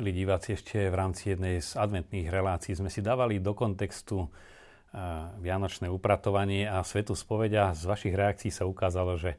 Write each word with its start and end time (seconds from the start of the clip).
Milí 0.00 0.24
diváci, 0.24 0.56
ešte 0.56 0.88
v 0.88 0.96
rámci 0.96 1.36
jednej 1.36 1.60
z 1.60 1.76
adventných 1.76 2.32
relácií 2.32 2.72
sme 2.72 2.88
si 2.88 3.04
dávali 3.04 3.36
do 3.36 3.52
kontextu 3.52 4.24
uh, 4.24 4.28
Vianočné 5.44 5.92
upratovanie 5.92 6.64
a 6.64 6.80
svetu 6.80 7.12
spovedia. 7.12 7.76
Z 7.76 7.84
vašich 7.84 8.16
reakcií 8.16 8.48
sa 8.48 8.64
ukázalo, 8.64 9.20
že 9.20 9.36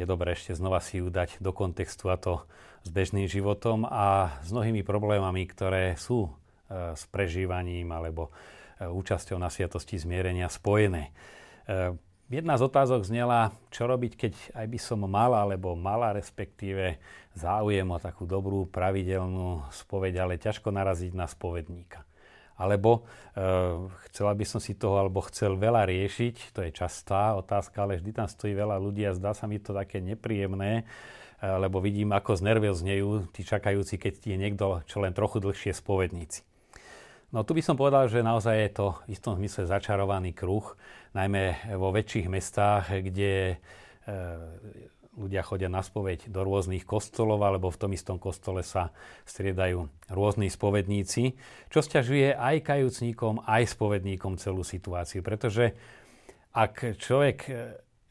je 0.00 0.08
dobré 0.08 0.32
ešte 0.32 0.56
znova 0.56 0.80
si 0.80 1.04
ju 1.04 1.12
dať 1.12 1.44
do 1.44 1.52
kontextu 1.52 2.08
a 2.08 2.16
to 2.16 2.40
s 2.80 2.88
bežným 2.88 3.28
životom 3.28 3.84
a 3.84 4.40
s 4.40 4.48
mnohými 4.48 4.80
problémami, 4.80 5.44
ktoré 5.44 5.92
sú 6.00 6.32
uh, 6.32 6.96
s 6.96 7.04
prežívaním 7.12 7.92
alebo 7.92 8.32
uh, 8.80 8.88
účasťou 8.88 9.36
na 9.36 9.52
sviatosti 9.52 10.00
zmierenia 10.00 10.48
spojené. 10.48 11.12
Jedna 12.28 12.60
z 12.60 12.68
otázok 12.68 13.08
znela, 13.08 13.56
čo 13.72 13.88
robiť, 13.88 14.12
keď 14.12 14.32
aj 14.52 14.66
by 14.68 14.76
som 14.76 15.00
mala, 15.08 15.48
alebo 15.48 15.72
mala 15.72 16.12
respektíve 16.12 17.00
záujem 17.32 17.88
o 17.88 17.96
takú 17.96 18.28
dobrú, 18.28 18.68
pravidelnú 18.68 19.64
spoveď, 19.72 20.28
ale 20.28 20.36
ťažko 20.36 20.68
naraziť 20.68 21.16
na 21.16 21.24
spovedníka. 21.24 22.04
Alebo 22.60 23.08
e, 23.32 23.40
chcela 24.12 24.36
by 24.36 24.44
som 24.44 24.60
si 24.60 24.76
toho, 24.76 25.00
alebo 25.00 25.24
chcel 25.24 25.56
veľa 25.56 25.88
riešiť, 25.88 26.52
to 26.52 26.68
je 26.68 26.70
častá 26.76 27.32
otázka, 27.32 27.80
ale 27.80 27.96
vždy 27.96 28.12
tam 28.12 28.28
stojí 28.28 28.52
veľa 28.52 28.76
ľudí 28.76 29.08
a 29.08 29.16
zdá 29.16 29.32
sa 29.32 29.48
mi 29.48 29.56
to 29.56 29.72
také 29.72 30.04
nepríjemné, 30.04 30.84
e, 30.84 31.48
lebo 31.48 31.80
vidím, 31.80 32.12
ako 32.12 32.44
znejú 32.44 33.24
tí 33.32 33.40
čakajúci, 33.40 33.96
keď 33.96 34.14
je 34.20 34.36
niekto 34.36 34.84
čo 34.84 35.00
len 35.00 35.16
trochu 35.16 35.40
dlhšie 35.40 35.72
spovedníci. 35.72 36.44
No 37.28 37.44
tu 37.44 37.52
by 37.52 37.60
som 37.60 37.76
povedal, 37.76 38.08
že 38.08 38.24
naozaj 38.24 38.56
je 38.56 38.70
to 38.72 38.86
v 39.04 39.12
istom 39.12 39.36
zmysle 39.36 39.68
začarovaný 39.68 40.32
kruh, 40.32 40.64
najmä 41.16 41.74
vo 41.76 41.92
väčších 41.92 42.26
mestách, 42.28 42.90
kde 43.04 43.54
e, 43.54 43.56
ľudia 45.18 45.42
chodia 45.42 45.68
na 45.68 45.82
spoveď 45.82 46.30
do 46.30 46.44
rôznych 46.44 46.84
kostolov, 46.84 47.42
alebo 47.42 47.72
v 47.72 47.80
tom 47.80 47.90
istom 47.92 48.16
kostole 48.20 48.62
sa 48.62 48.94
striedajú 49.24 49.88
rôzni 50.12 50.48
spovedníci, 50.48 51.36
čo 51.68 51.80
stiažuje 51.80 52.32
aj 52.36 52.64
kajúcníkom, 52.64 53.44
aj 53.44 53.62
spovedníkom 53.74 54.38
celú 54.38 54.62
situáciu. 54.62 55.24
Pretože 55.24 55.74
ak 56.54 56.98
človek 57.00 57.38
e, 57.48 57.52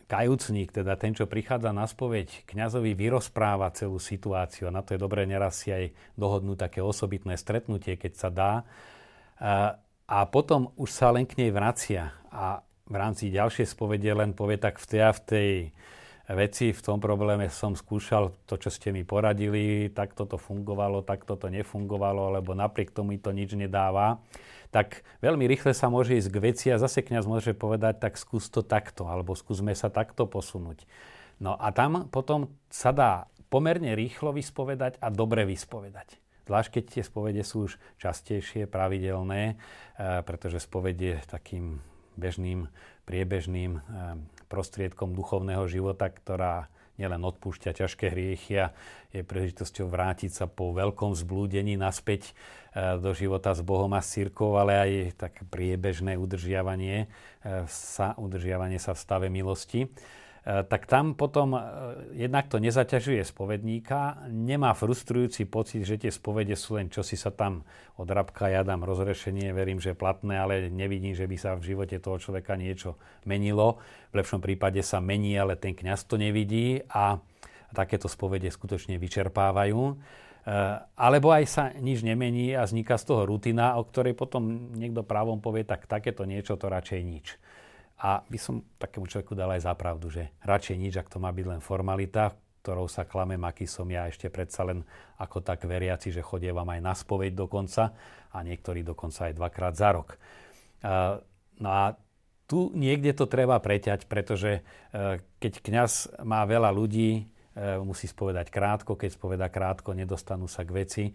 kajúcník, 0.07 0.71
teda 0.71 0.95
ten, 0.95 1.11
čo 1.11 1.27
prichádza 1.27 1.75
na 1.75 1.83
spoveď, 1.83 2.47
kňazovi 2.47 2.95
vyrozpráva 2.95 3.69
celú 3.75 3.99
situáciu 3.99 4.71
a 4.71 4.75
na 4.75 4.81
to 4.81 4.95
je 4.95 5.03
dobré 5.03 5.27
neraz 5.27 5.67
si 5.67 5.75
aj 5.75 5.91
dohodnúť 6.15 6.71
také 6.71 6.79
osobitné 6.79 7.35
stretnutie, 7.35 7.99
keď 7.99 8.13
sa 8.15 8.29
dá, 8.31 8.53
a 10.07 10.17
potom 10.31 10.71
už 10.79 10.89
sa 10.89 11.11
len 11.13 11.27
k 11.27 11.37
nej 11.37 11.51
vracia 11.53 12.15
a 12.31 12.63
v 12.87 12.95
rámci 12.95 13.29
ďalšej 13.29 13.67
spovede 13.75 14.11
len 14.11 14.31
povie 14.31 14.55
tak 14.55 14.79
v 14.79 14.85
tej 14.87 15.01
a 15.03 15.11
v 15.11 15.21
tej 15.23 15.49
veci, 16.35 16.75
v 16.75 16.81
tom 16.83 16.99
probléme 16.99 17.47
som 17.47 17.71
skúšal 17.71 18.35
to, 18.43 18.59
čo 18.59 18.67
ste 18.67 18.91
mi 18.91 19.07
poradili, 19.07 19.87
tak 19.95 20.11
toto 20.11 20.35
fungovalo, 20.35 20.99
tak 21.07 21.23
toto 21.23 21.47
nefungovalo, 21.47 22.35
alebo 22.35 22.51
napriek 22.51 22.91
tomu 22.91 23.15
to 23.15 23.31
nič 23.31 23.55
nedáva, 23.55 24.19
tak 24.67 25.07
veľmi 25.23 25.47
rýchle 25.47 25.71
sa 25.71 25.87
môže 25.87 26.19
ísť 26.19 26.27
k 26.27 26.43
veci 26.43 26.67
a 26.67 26.81
zase 26.81 26.99
kňaz 26.99 27.23
môže 27.23 27.55
povedať, 27.55 28.03
tak 28.03 28.19
skús 28.19 28.51
to 28.51 28.59
takto, 28.59 29.07
alebo 29.07 29.39
skúsme 29.39 29.71
sa 29.71 29.87
takto 29.87 30.27
posunúť. 30.27 30.83
No 31.39 31.55
a 31.55 31.71
tam 31.71 32.11
potom 32.11 32.51
sa 32.67 32.91
dá 32.91 33.31
pomerne 33.47 33.95
rýchlo 33.95 34.35
vyspovedať 34.35 34.99
a 34.99 35.07
dobre 35.07 35.47
vyspovedať. 35.47 36.19
Zvlášť 36.47 36.69
keď 36.79 36.83
tie 36.87 37.03
spovede 37.03 37.43
sú 37.43 37.71
už 37.71 37.79
častejšie, 37.99 38.67
pravidelné, 38.67 39.55
eh, 39.55 40.23
pretože 40.23 40.63
spoved 40.63 40.99
je 40.99 41.15
takým 41.27 41.79
bežným, 42.17 42.67
priebežným 43.05 43.71
eh, 43.77 43.81
prostriedkom 44.51 45.13
duchovného 45.13 45.63
života, 45.69 46.09
ktorá 46.09 46.67
nielen 46.97 47.21
odpúšťa 47.21 47.77
ťažké 47.77 48.09
hriechy 48.09 48.57
a 48.57 48.73
je 49.13 49.21
príležitosťou 49.21 49.85
vrátiť 49.85 50.33
sa 50.33 50.45
po 50.49 50.73
veľkom 50.73 51.13
zblúdení 51.13 51.77
naspäť 51.77 52.33
eh, 52.75 52.97
do 52.97 53.13
života 53.13 53.53
s 53.53 53.61
Bohom 53.61 53.93
a 53.93 54.01
s 54.01 54.17
církou, 54.17 54.57
ale 54.57 54.73
aj 54.75 54.91
tak 55.15 55.33
priebežné 55.47 56.17
udržiavanie 56.17 57.07
sa, 57.71 58.11
udržiavanie 58.19 58.75
sa 58.75 58.91
v 58.91 58.99
stave 58.99 59.27
milosti. 59.31 59.87
E, 60.47 60.63
tak 60.63 60.87
tam 60.87 61.11
potom 61.11 61.59
e, 61.59 61.61
jednak 62.23 62.47
to 62.47 62.63
nezaťažuje 62.63 63.19
spovedníka, 63.27 64.31
nemá 64.31 64.71
frustrujúci 64.71 65.43
pocit, 65.43 65.83
že 65.83 65.99
tie 65.99 66.07
spovede 66.07 66.55
sú 66.55 66.79
len 66.79 66.87
čosi 66.87 67.19
sa 67.19 67.35
tam 67.35 67.67
od 67.99 68.07
rabka 68.07 68.47
ja 68.47 68.63
dám 68.63 68.87
rozrešenie, 68.87 69.51
verím, 69.51 69.83
že 69.83 69.91
je 69.91 69.99
platné, 69.99 70.39
ale 70.39 70.71
nevidím, 70.71 71.11
že 71.11 71.27
by 71.27 71.35
sa 71.35 71.51
v 71.59 71.75
živote 71.75 71.99
toho 71.99 72.15
človeka 72.15 72.55
niečo 72.55 72.95
menilo. 73.27 73.83
V 74.15 74.23
lepšom 74.23 74.39
prípade 74.39 74.79
sa 74.87 75.03
mení, 75.03 75.35
ale 75.35 75.59
ten 75.59 75.75
kňaz 75.75 76.07
to 76.07 76.15
nevidí 76.15 76.79
a 76.95 77.19
takéto 77.75 78.07
spovede 78.07 78.47
skutočne 78.47 78.95
vyčerpávajú. 78.95 79.81
E, 79.83 79.95
alebo 80.95 81.27
aj 81.35 81.43
sa 81.43 81.63
nič 81.75 82.07
nemení 82.07 82.55
a 82.55 82.63
vzniká 82.63 82.95
z 82.95 83.03
toho 83.03 83.27
rutina, 83.27 83.75
o 83.75 83.83
ktorej 83.83 84.15
potom 84.15 84.71
niekto 84.79 85.03
právom 85.03 85.43
povie, 85.43 85.67
tak 85.67 85.91
takéto 85.91 86.23
niečo 86.23 86.55
to 86.55 86.71
radšej 86.71 87.01
nič. 87.03 87.35
A 87.97 88.21
by 88.21 88.37
som 88.37 88.61
takému 88.77 89.09
človeku 89.09 89.33
dal 89.33 89.49
aj 89.57 89.65
zapravdu, 89.65 90.13
že 90.13 90.29
radšej 90.45 90.77
nič, 90.77 90.93
ak 91.01 91.09
to 91.09 91.17
má 91.17 91.33
byť 91.33 91.45
len 91.49 91.61
formalita, 91.61 92.37
ktorou 92.61 92.85
sa 92.85 93.07
klamem, 93.07 93.41
aký 93.47 93.63
som 93.63 93.87
ja 93.87 94.05
ešte 94.11 94.27
predsa 94.27 94.67
len 94.67 94.83
ako 95.17 95.41
tak 95.41 95.65
veriaci, 95.65 96.11
že 96.11 96.25
chodievam 96.25 96.67
aj 96.67 96.81
na 96.83 96.93
spoveď 96.93 97.33
dokonca 97.33 97.95
a 98.29 98.37
niektorí 98.43 98.83
dokonca 98.83 99.31
aj 99.31 99.33
dvakrát 99.39 99.73
za 99.73 99.89
rok. 99.95 100.19
No 101.57 101.69
a 101.73 101.97
tu 102.47 102.71
niekde 102.75 103.11
to 103.11 103.27
treba 103.27 103.59
preťať, 103.59 104.07
pretože 104.07 104.63
e, 104.63 105.21
keď 105.43 105.53
kňaz 105.59 105.91
má 106.23 106.47
veľa 106.47 106.71
ľudí, 106.71 107.27
musí 107.81 108.05
spovedať 108.05 108.53
krátko, 108.53 108.93
keď 108.93 109.09
spoveda 109.17 109.47
krátko, 109.49 109.97
nedostanú 109.97 110.45
sa 110.45 110.61
k 110.61 110.71
veci 110.71 111.05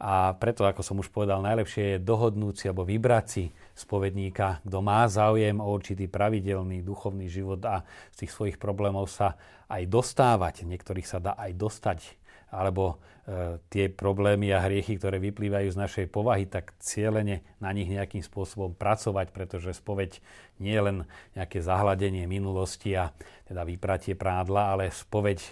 a 0.00 0.32
preto, 0.32 0.64
ako 0.64 0.80
som 0.80 0.96
už 0.96 1.12
povedal, 1.12 1.44
najlepšie 1.44 1.96
je 1.96 1.98
dohodnúť 2.00 2.54
si 2.56 2.64
alebo 2.72 2.88
vybrať 2.88 3.24
si 3.28 3.44
spovedníka, 3.76 4.64
kto 4.64 4.80
má 4.80 5.04
záujem 5.04 5.60
o 5.60 5.68
určitý 5.68 6.08
pravidelný 6.08 6.80
duchovný 6.80 7.28
život 7.28 7.60
a 7.68 7.84
z 8.16 8.24
tých 8.24 8.32
svojich 8.32 8.56
problémov 8.56 9.12
sa 9.12 9.36
aj 9.68 9.84
dostávať. 9.92 10.64
Niektorých 10.64 11.04
sa 11.04 11.20
dá 11.20 11.36
aj 11.36 11.52
dostať 11.52 11.98
alebo 12.50 12.98
e, 13.26 13.58
tie 13.70 13.86
problémy 13.88 14.50
a 14.50 14.62
hriechy, 14.62 14.98
ktoré 14.98 15.22
vyplývajú 15.22 15.70
z 15.70 15.80
našej 15.80 16.06
povahy, 16.10 16.50
tak 16.50 16.74
cieľene 16.82 17.46
na 17.62 17.70
nich 17.70 17.86
nejakým 17.86 18.20
spôsobom 18.20 18.74
pracovať, 18.74 19.30
pretože 19.30 19.78
spoveď 19.78 20.18
nie 20.58 20.74
je 20.74 20.82
len 20.82 20.98
nejaké 21.38 21.62
zahladenie 21.62 22.26
minulosti 22.26 22.92
a 22.98 23.14
teda 23.46 23.62
vypratie 23.62 24.18
prádla, 24.18 24.76
ale 24.76 24.90
spoveď 24.90 25.38
e, 25.38 25.50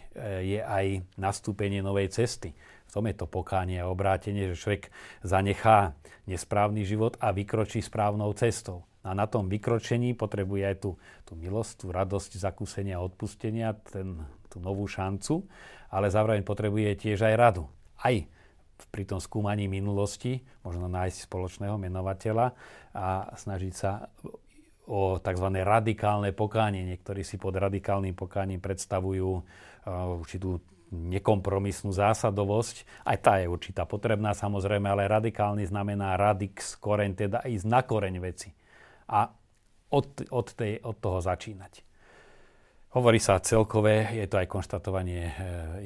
je 0.58 0.60
aj 0.60 0.86
nastúpenie 1.14 1.80
novej 1.80 2.10
cesty. 2.10 2.52
V 2.88 2.90
tom 2.90 3.04
je 3.06 3.16
to 3.20 3.28
pokánie 3.28 3.78
a 3.78 3.90
obrátenie, 3.90 4.50
že 4.52 4.60
človek 4.60 4.84
zanechá 5.20 5.92
nesprávny 6.24 6.88
život 6.88 7.20
a 7.20 7.30
vykročí 7.36 7.84
správnou 7.84 8.32
cestou. 8.32 8.88
A 9.06 9.14
na 9.14 9.24
tom 9.24 9.46
vykročení 9.46 10.12
potrebuje 10.12 10.62
aj 10.68 10.76
tú, 10.82 10.90
tú 11.24 11.32
milosť, 11.38 11.84
tú 11.84 11.86
radosť 11.94 12.36
zakúsenia 12.36 12.98
a 12.98 13.04
odpustenia, 13.04 13.76
ten, 13.88 14.20
tú 14.58 14.66
novú 14.66 14.90
šancu, 14.90 15.46
ale 15.94 16.10
zároveň 16.10 16.42
potrebuje 16.42 16.98
tiež 16.98 17.22
aj 17.22 17.34
radu. 17.38 17.64
Aj 18.02 18.18
pri 18.90 19.06
tom 19.06 19.22
skúmaní 19.22 19.70
minulosti, 19.70 20.42
možno 20.66 20.90
nájsť 20.90 21.30
spoločného 21.30 21.78
menovateľa 21.78 22.46
a 22.94 23.30
snažiť 23.34 23.74
sa 23.74 24.10
o 24.90 25.18
tzv. 25.18 25.46
radikálne 25.62 26.34
pokánie. 26.34 26.82
Niektorí 26.86 27.22
si 27.22 27.38
pod 27.38 27.54
radikálnym 27.58 28.14
pokáním 28.14 28.62
predstavujú 28.62 29.30
uh, 29.34 29.42
určitú 30.18 30.62
nekompromisnú 30.88 31.92
zásadovosť. 31.92 33.04
Aj 33.04 33.18
tá 33.20 33.36
je 33.42 33.50
určitá 33.50 33.84
potrebná 33.84 34.32
samozrejme, 34.32 34.88
ale 34.88 35.10
radikálny 35.10 35.68
znamená 35.68 36.16
radix, 36.16 36.80
koreň, 36.80 37.10
teda 37.12 37.38
ísť 37.44 37.66
na 37.68 37.84
koreň 37.84 38.14
veci. 38.22 38.48
A 39.12 39.28
od, 39.92 40.06
od, 40.32 40.48
tej, 40.56 40.80
od 40.84 40.96
toho 40.96 41.20
začínať. 41.20 41.87
Hovorí 42.88 43.20
sa 43.20 43.36
celkové, 43.36 44.16
je 44.16 44.24
to 44.24 44.40
aj 44.40 44.48
konštatovanie 44.48 45.28
eh, 45.28 45.34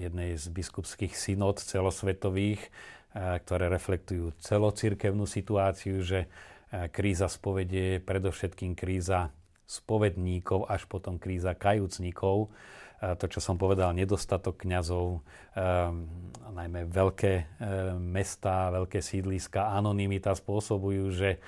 jednej 0.06 0.38
z 0.38 0.46
biskupských 0.54 1.18
synod 1.18 1.58
celosvetových, 1.58 2.62
eh, 2.62 3.42
ktoré 3.42 3.66
reflektujú 3.66 4.38
celocirkevnú 4.38 5.26
situáciu, 5.26 5.98
že 6.06 6.30
eh, 6.30 6.86
kríza 6.94 7.26
spovede 7.26 7.98
je 7.98 8.06
predovšetkým 8.06 8.78
kríza 8.78 9.34
spovedníkov, 9.66 10.70
až 10.70 10.86
potom 10.86 11.18
kríza 11.18 11.58
kajúcníkov 11.58 12.54
to, 13.02 13.26
čo 13.26 13.42
som 13.42 13.58
povedal, 13.58 13.90
nedostatok 13.98 14.62
kňazov, 14.62 15.26
najmä 16.54 16.86
veľké 16.86 17.58
mestá, 17.98 18.70
veľké 18.70 19.02
sídliska, 19.02 19.74
anonimita 19.74 20.30
spôsobujú, 20.38 21.10
že 21.10 21.42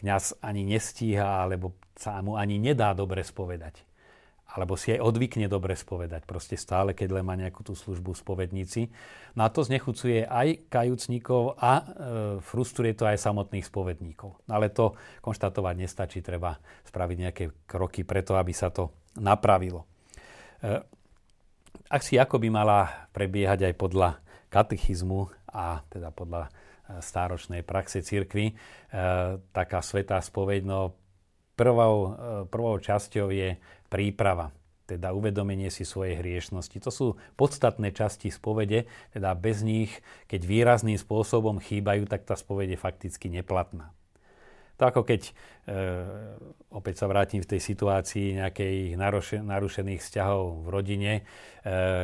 kňaz 0.00 0.40
ani 0.40 0.64
nestíha, 0.64 1.44
alebo 1.44 1.76
sa 2.00 2.16
mu 2.24 2.40
ani 2.40 2.56
nedá 2.56 2.96
dobre 2.96 3.20
spovedať. 3.20 3.84
Alebo 4.50 4.74
si 4.74 4.90
aj 4.90 5.04
odvykne 5.04 5.46
dobre 5.46 5.78
spovedať. 5.78 6.26
Proste 6.26 6.58
stále, 6.58 6.90
keď 6.90 7.20
len 7.20 7.24
má 7.28 7.38
nejakú 7.38 7.62
tú 7.62 7.78
službu 7.78 8.18
spovedníci. 8.18 8.90
No 9.38 9.46
to 9.46 9.62
znechucuje 9.62 10.26
aj 10.26 10.66
kajúcnikov 10.66 11.54
a 11.54 11.72
e, 11.78 11.84
frustruje 12.42 12.98
to 12.98 13.06
aj 13.06 13.14
samotných 13.14 13.62
spovedníkov. 13.62 14.42
Ale 14.50 14.74
to 14.74 14.98
konštatovať 15.22 15.74
nestačí, 15.78 16.18
treba 16.18 16.58
spraviť 16.82 17.16
nejaké 17.22 17.44
kroky 17.70 18.02
preto, 18.02 18.34
aby 18.34 18.50
sa 18.50 18.74
to 18.74 18.90
napravilo. 19.22 19.86
E, 20.58 20.82
ak 21.86 22.02
si 22.02 22.18
ako 22.18 22.42
by 22.42 22.48
mala 22.50 23.06
prebiehať 23.14 23.70
aj 23.70 23.74
podľa 23.78 24.18
katechizmu 24.50 25.30
a 25.54 25.86
teda 25.86 26.10
podľa 26.10 26.50
stáročnej 26.98 27.62
praxe 27.62 28.02
cirkvy, 28.02 28.50
e, 28.50 28.54
taká 29.54 29.78
svetá 29.78 30.18
spoveď, 30.18 30.66
no 30.66 30.98
prvou, 31.54 31.94
e, 31.94 32.10
prvou 32.50 32.76
časťou 32.82 33.30
je 33.30 33.54
príprava 33.86 34.50
teda 34.90 35.14
uvedomenie 35.14 35.70
si 35.70 35.86
svojej 35.86 36.18
hriešnosti. 36.18 36.74
To 36.82 36.90
sú 36.90 37.06
podstatné 37.38 37.94
časti 37.94 38.26
spovede, 38.34 38.90
teda 39.14 39.38
bez 39.38 39.62
nich, 39.62 40.02
keď 40.26 40.42
výrazným 40.42 40.98
spôsobom 40.98 41.62
chýbajú, 41.62 42.10
tak 42.10 42.26
tá 42.26 42.34
spovede 42.34 42.74
je 42.74 42.82
fakticky 42.82 43.30
neplatná. 43.30 43.94
To 44.80 44.88
ako 44.88 45.04
keď, 45.04 45.28
e, 45.28 45.32
opäť 46.72 47.04
sa 47.04 47.06
vrátim 47.06 47.44
v 47.44 47.50
tej 47.52 47.60
situácii 47.60 48.40
nejakých 48.40 48.96
narušených 49.44 50.00
vzťahov 50.00 50.64
v 50.64 50.68
rodine, 50.72 51.12
e, 51.20 51.22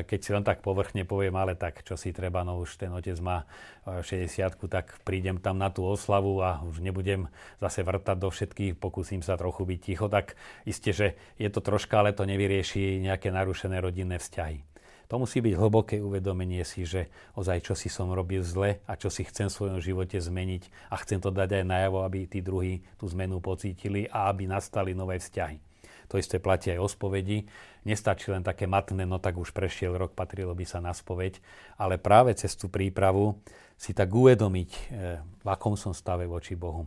keď 0.05 0.19
si 0.21 0.31
len 0.37 0.45
tak 0.45 0.61
povrchne 0.61 1.09
poviem, 1.09 1.33
ale 1.41 1.57
tak 1.57 1.81
čo 1.89 1.97
si 1.97 2.13
treba, 2.13 2.45
no 2.45 2.61
už 2.61 2.77
ten 2.77 2.93
otec 2.93 3.17
má 3.25 3.49
60 3.89 4.69
tak 4.69 5.01
prídem 5.09 5.41
tam 5.41 5.57
na 5.57 5.73
tú 5.73 5.89
oslavu 5.89 6.45
a 6.45 6.61
už 6.69 6.85
nebudem 6.85 7.33
zase 7.65 7.81
vrtať 7.81 8.17
do 8.21 8.29
všetkých, 8.29 8.77
pokúsim 8.77 9.25
sa 9.25 9.41
trochu 9.41 9.65
byť 9.65 9.81
ticho, 9.81 10.13
tak 10.13 10.37
isté, 10.69 10.93
že 10.93 11.09
je 11.41 11.49
to 11.49 11.65
troška, 11.65 12.05
ale 12.05 12.13
to 12.13 12.29
nevyrieši 12.29 13.01
nejaké 13.01 13.33
narušené 13.33 13.81
rodinné 13.81 14.21
vzťahy. 14.21 14.76
To 15.07 15.23
musí 15.23 15.39
byť 15.39 15.55
hlboké 15.55 16.03
uvedomenie 16.03 16.67
si, 16.67 16.83
že 16.83 17.07
ozaj 17.39 17.63
čo 17.63 17.75
si 17.79 17.87
som 17.87 18.11
robil 18.11 18.43
zle 18.43 18.83
a 18.91 18.99
čo 18.99 19.07
si 19.07 19.23
chcem 19.23 19.47
v 19.47 19.57
svojom 19.57 19.79
živote 19.79 20.19
zmeniť 20.19 20.91
a 20.91 20.99
chcem 20.99 21.23
to 21.23 21.31
dať 21.31 21.63
aj 21.63 21.65
najavo, 21.65 22.03
aby 22.03 22.27
tí 22.27 22.43
druhí 22.43 22.83
tú 22.99 23.07
zmenu 23.15 23.39
pocítili 23.39 24.11
a 24.11 24.27
aby 24.27 24.51
nastali 24.51 24.99
nové 24.99 25.23
vzťahy. 25.23 25.63
To 26.11 26.19
isté 26.19 26.39
platí 26.39 26.71
aj 26.71 26.79
o 26.83 26.89
spovedi. 26.91 27.47
Nestačí 27.87 28.31
len 28.31 28.43
také 28.43 28.67
matné, 28.67 29.07
no 29.07 29.19
tak 29.19 29.39
už 29.39 29.51
prešiel 29.51 29.95
rok, 29.95 30.15
patrilo 30.15 30.55
by 30.55 30.67
sa 30.67 30.79
na 30.79 30.95
spoveď, 30.95 31.39
ale 31.79 31.99
práve 31.99 32.35
cez 32.35 32.55
tú 32.55 32.71
prípravu 32.71 33.39
si 33.75 33.95
tak 33.95 34.11
uvedomiť, 34.11 34.71
e, 34.71 34.81
v 35.23 35.47
akom 35.47 35.75
som 35.75 35.95
stave 35.95 36.27
voči 36.27 36.55
Bohu. 36.55 36.87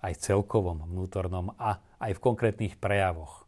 Aj 0.00 0.14
celkovom, 0.14 0.86
vnútornom 0.86 1.52
a 1.60 1.82
aj 2.00 2.16
v 2.16 2.22
konkrétnych 2.22 2.74
prejavoch. 2.78 3.46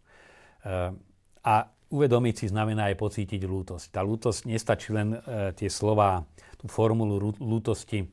E, 0.63 0.95
a 1.43 1.55
uvedomiť 1.93 2.35
si 2.35 2.47
znamená 2.49 2.89
aj 2.89 2.97
pocítiť 2.97 3.45
lútosť. 3.45 3.93
Tá 3.93 4.01
lútosť 4.01 4.49
nestačí 4.49 4.97
len 4.97 5.13
e, 5.13 5.53
tie 5.53 5.69
slova, 5.69 6.25
tú 6.57 6.65
formulu 6.65 7.37
lútosti 7.37 8.03
e, 8.03 8.07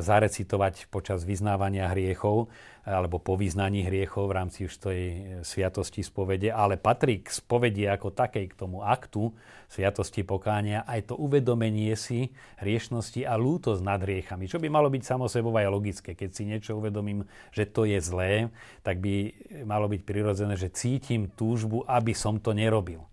zarecitovať 0.00 0.88
počas 0.88 1.28
vyznávania 1.28 1.92
hriechov 1.92 2.48
e, 2.48 2.88
alebo 2.88 3.20
po 3.20 3.36
vyznaní 3.36 3.84
hriechov 3.84 4.32
v 4.32 4.36
rámci 4.40 4.58
už 4.64 4.80
tej 4.80 5.00
sviatosti 5.44 6.00
spovede, 6.00 6.48
ale 6.48 6.80
patrí 6.80 7.20
k 7.20 7.28
spovedi 7.28 7.84
ako 7.84 8.16
takej, 8.16 8.48
k 8.48 8.56
tomu 8.56 8.80
aktu 8.80 9.28
sviatosti 9.68 10.24
pokánia 10.24 10.88
aj 10.88 11.12
to 11.12 11.14
uvedomenie 11.20 11.92
si 12.00 12.32
hriešnosti 12.64 13.28
a 13.28 13.36
lútosť 13.36 13.84
nad 13.84 14.00
hriechami, 14.00 14.48
čo 14.48 14.56
by 14.56 14.72
malo 14.72 14.88
byť 14.88 15.04
samo 15.04 15.28
sebou 15.28 15.52
aj 15.52 15.68
logické. 15.68 16.16
Keď 16.16 16.30
si 16.32 16.48
niečo 16.48 16.80
uvedomím, 16.80 17.28
že 17.52 17.68
to 17.68 17.84
je 17.84 18.00
zlé, 18.00 18.48
tak 18.80 19.04
by 19.04 19.36
malo 19.68 19.84
byť 19.92 20.00
prirodzené, 20.00 20.56
že 20.56 20.72
cítim 20.72 21.28
túžbu, 21.28 21.84
aby 21.84 22.16
som 22.16 22.40
to 22.40 22.56
nerobil. 22.56 23.04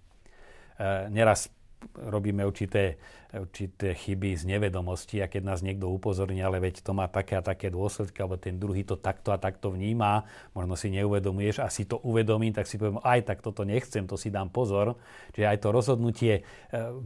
E, 0.75 1.09
neraz 1.09 1.51
robíme 1.95 2.41
určité, 2.41 2.97
určité 3.29 3.93
chyby 3.93 4.33
z 4.33 4.49
nevedomosti 4.49 5.21
a 5.21 5.29
keď 5.29 5.41
nás 5.45 5.61
niekto 5.61 5.85
upozorní, 5.85 6.41
ale 6.41 6.57
veď 6.57 6.81
to 6.81 6.97
má 6.97 7.05
také 7.05 7.37
a 7.37 7.45
také 7.45 7.69
dôsledky, 7.69 8.17
alebo 8.25 8.41
ten 8.41 8.57
druhý 8.57 8.81
to 8.81 8.97
takto 8.97 9.29
a 9.29 9.37
takto 9.37 9.69
vníma, 9.69 10.25
možno 10.57 10.73
si 10.73 10.89
neuvedomuješ 10.89 11.61
a 11.61 11.69
si 11.69 11.85
to 11.85 12.01
uvedomím, 12.01 12.57
tak 12.57 12.65
si 12.65 12.81
poviem, 12.81 12.97
aj 13.05 13.29
tak 13.29 13.45
toto 13.45 13.61
nechcem, 13.61 14.09
to 14.09 14.17
si 14.17 14.33
dám 14.33 14.49
pozor. 14.49 14.97
Čiže 15.37 15.45
aj 15.45 15.57
to 15.61 15.67
rozhodnutie 15.69 16.33
e, 16.39 16.43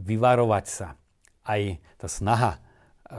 vyvarovať 0.00 0.64
sa, 0.64 0.96
aj 1.44 1.76
tá 2.00 2.08
snaha 2.08 2.70
E, 3.10 3.18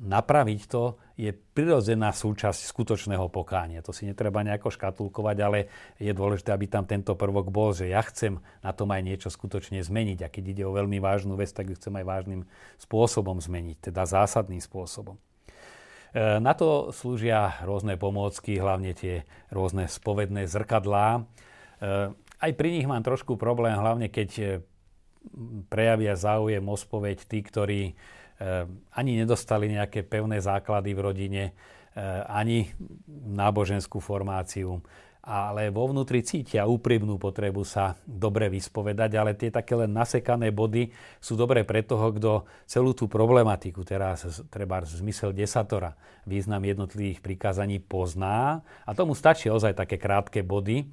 napraviť 0.00 0.60
to 0.64 0.96
je 1.16 1.32
prirodzená 1.32 2.12
súčasť 2.12 2.68
skutočného 2.68 3.32
pokánia. 3.32 3.80
To 3.80 3.88
si 3.96 4.04
netreba 4.04 4.44
nejako 4.44 4.68
škatulkovať, 4.68 5.36
ale 5.40 5.58
je 5.96 6.12
dôležité, 6.12 6.52
aby 6.52 6.68
tam 6.68 6.84
tento 6.84 7.16
prvok 7.16 7.48
bol, 7.48 7.72
že 7.72 7.88
ja 7.88 8.04
chcem 8.04 8.36
na 8.60 8.76
tom 8.76 8.92
aj 8.92 9.00
niečo 9.00 9.28
skutočne 9.32 9.80
zmeniť. 9.80 10.28
A 10.28 10.28
keď 10.28 10.44
ide 10.52 10.64
o 10.68 10.76
veľmi 10.76 11.00
vážnu 11.00 11.32
vec, 11.40 11.48
tak 11.56 11.72
ju 11.72 11.74
chcem 11.80 11.96
aj 11.96 12.04
vážnym 12.04 12.40
spôsobom 12.76 13.40
zmeniť, 13.40 13.88
teda 13.88 14.04
zásadným 14.04 14.60
spôsobom. 14.60 15.16
E, 15.16 16.20
na 16.36 16.52
to 16.52 16.92
slúžia 16.92 17.64
rôzne 17.64 17.96
pomôcky, 17.96 18.60
hlavne 18.60 18.92
tie 18.92 19.24
rôzne 19.48 19.88
spovedné 19.88 20.44
zrkadlá. 20.44 21.08
E, 21.16 21.20
aj 22.44 22.52
pri 22.60 22.68
nich 22.76 22.84
mám 22.84 23.00
trošku 23.00 23.40
problém, 23.40 23.72
hlavne 23.72 24.12
keď 24.12 24.60
prejavia 25.72 26.14
záujem 26.14 26.62
o 26.62 26.76
spoveď 26.76 27.24
tí, 27.24 27.40
ktorí 27.40 27.82
ani 28.92 29.12
nedostali 29.16 29.72
nejaké 29.72 30.04
pevné 30.04 30.40
základy 30.44 30.92
v 30.92 31.00
rodine, 31.00 31.44
ehm, 31.96 32.24
ani 32.28 32.68
náboženskú 33.32 33.96
formáciu, 34.00 34.80
ale 35.26 35.74
vo 35.74 35.90
vnútri 35.90 36.22
cítia 36.22 36.70
úprimnú 36.70 37.18
potrebu 37.18 37.66
sa 37.66 37.98
dobre 38.06 38.46
vyspovedať, 38.46 39.10
ale 39.18 39.34
tie 39.34 39.50
také 39.50 39.74
len 39.74 39.90
nasekané 39.90 40.54
body 40.54 40.94
sú 41.18 41.34
dobré 41.34 41.66
pre 41.66 41.82
toho, 41.82 42.14
kto 42.14 42.32
celú 42.62 42.94
tú 42.94 43.10
problematiku, 43.10 43.82
teraz 43.82 44.22
treba 44.54 44.86
zmysel 44.86 45.34
desatora, 45.34 45.98
význam 46.30 46.62
jednotlivých 46.62 47.18
prikázaní 47.26 47.82
pozná 47.82 48.62
a 48.86 48.90
tomu 48.94 49.18
stačí 49.18 49.50
ozaj 49.50 49.74
také 49.74 49.98
krátke 49.98 50.46
body 50.46 50.86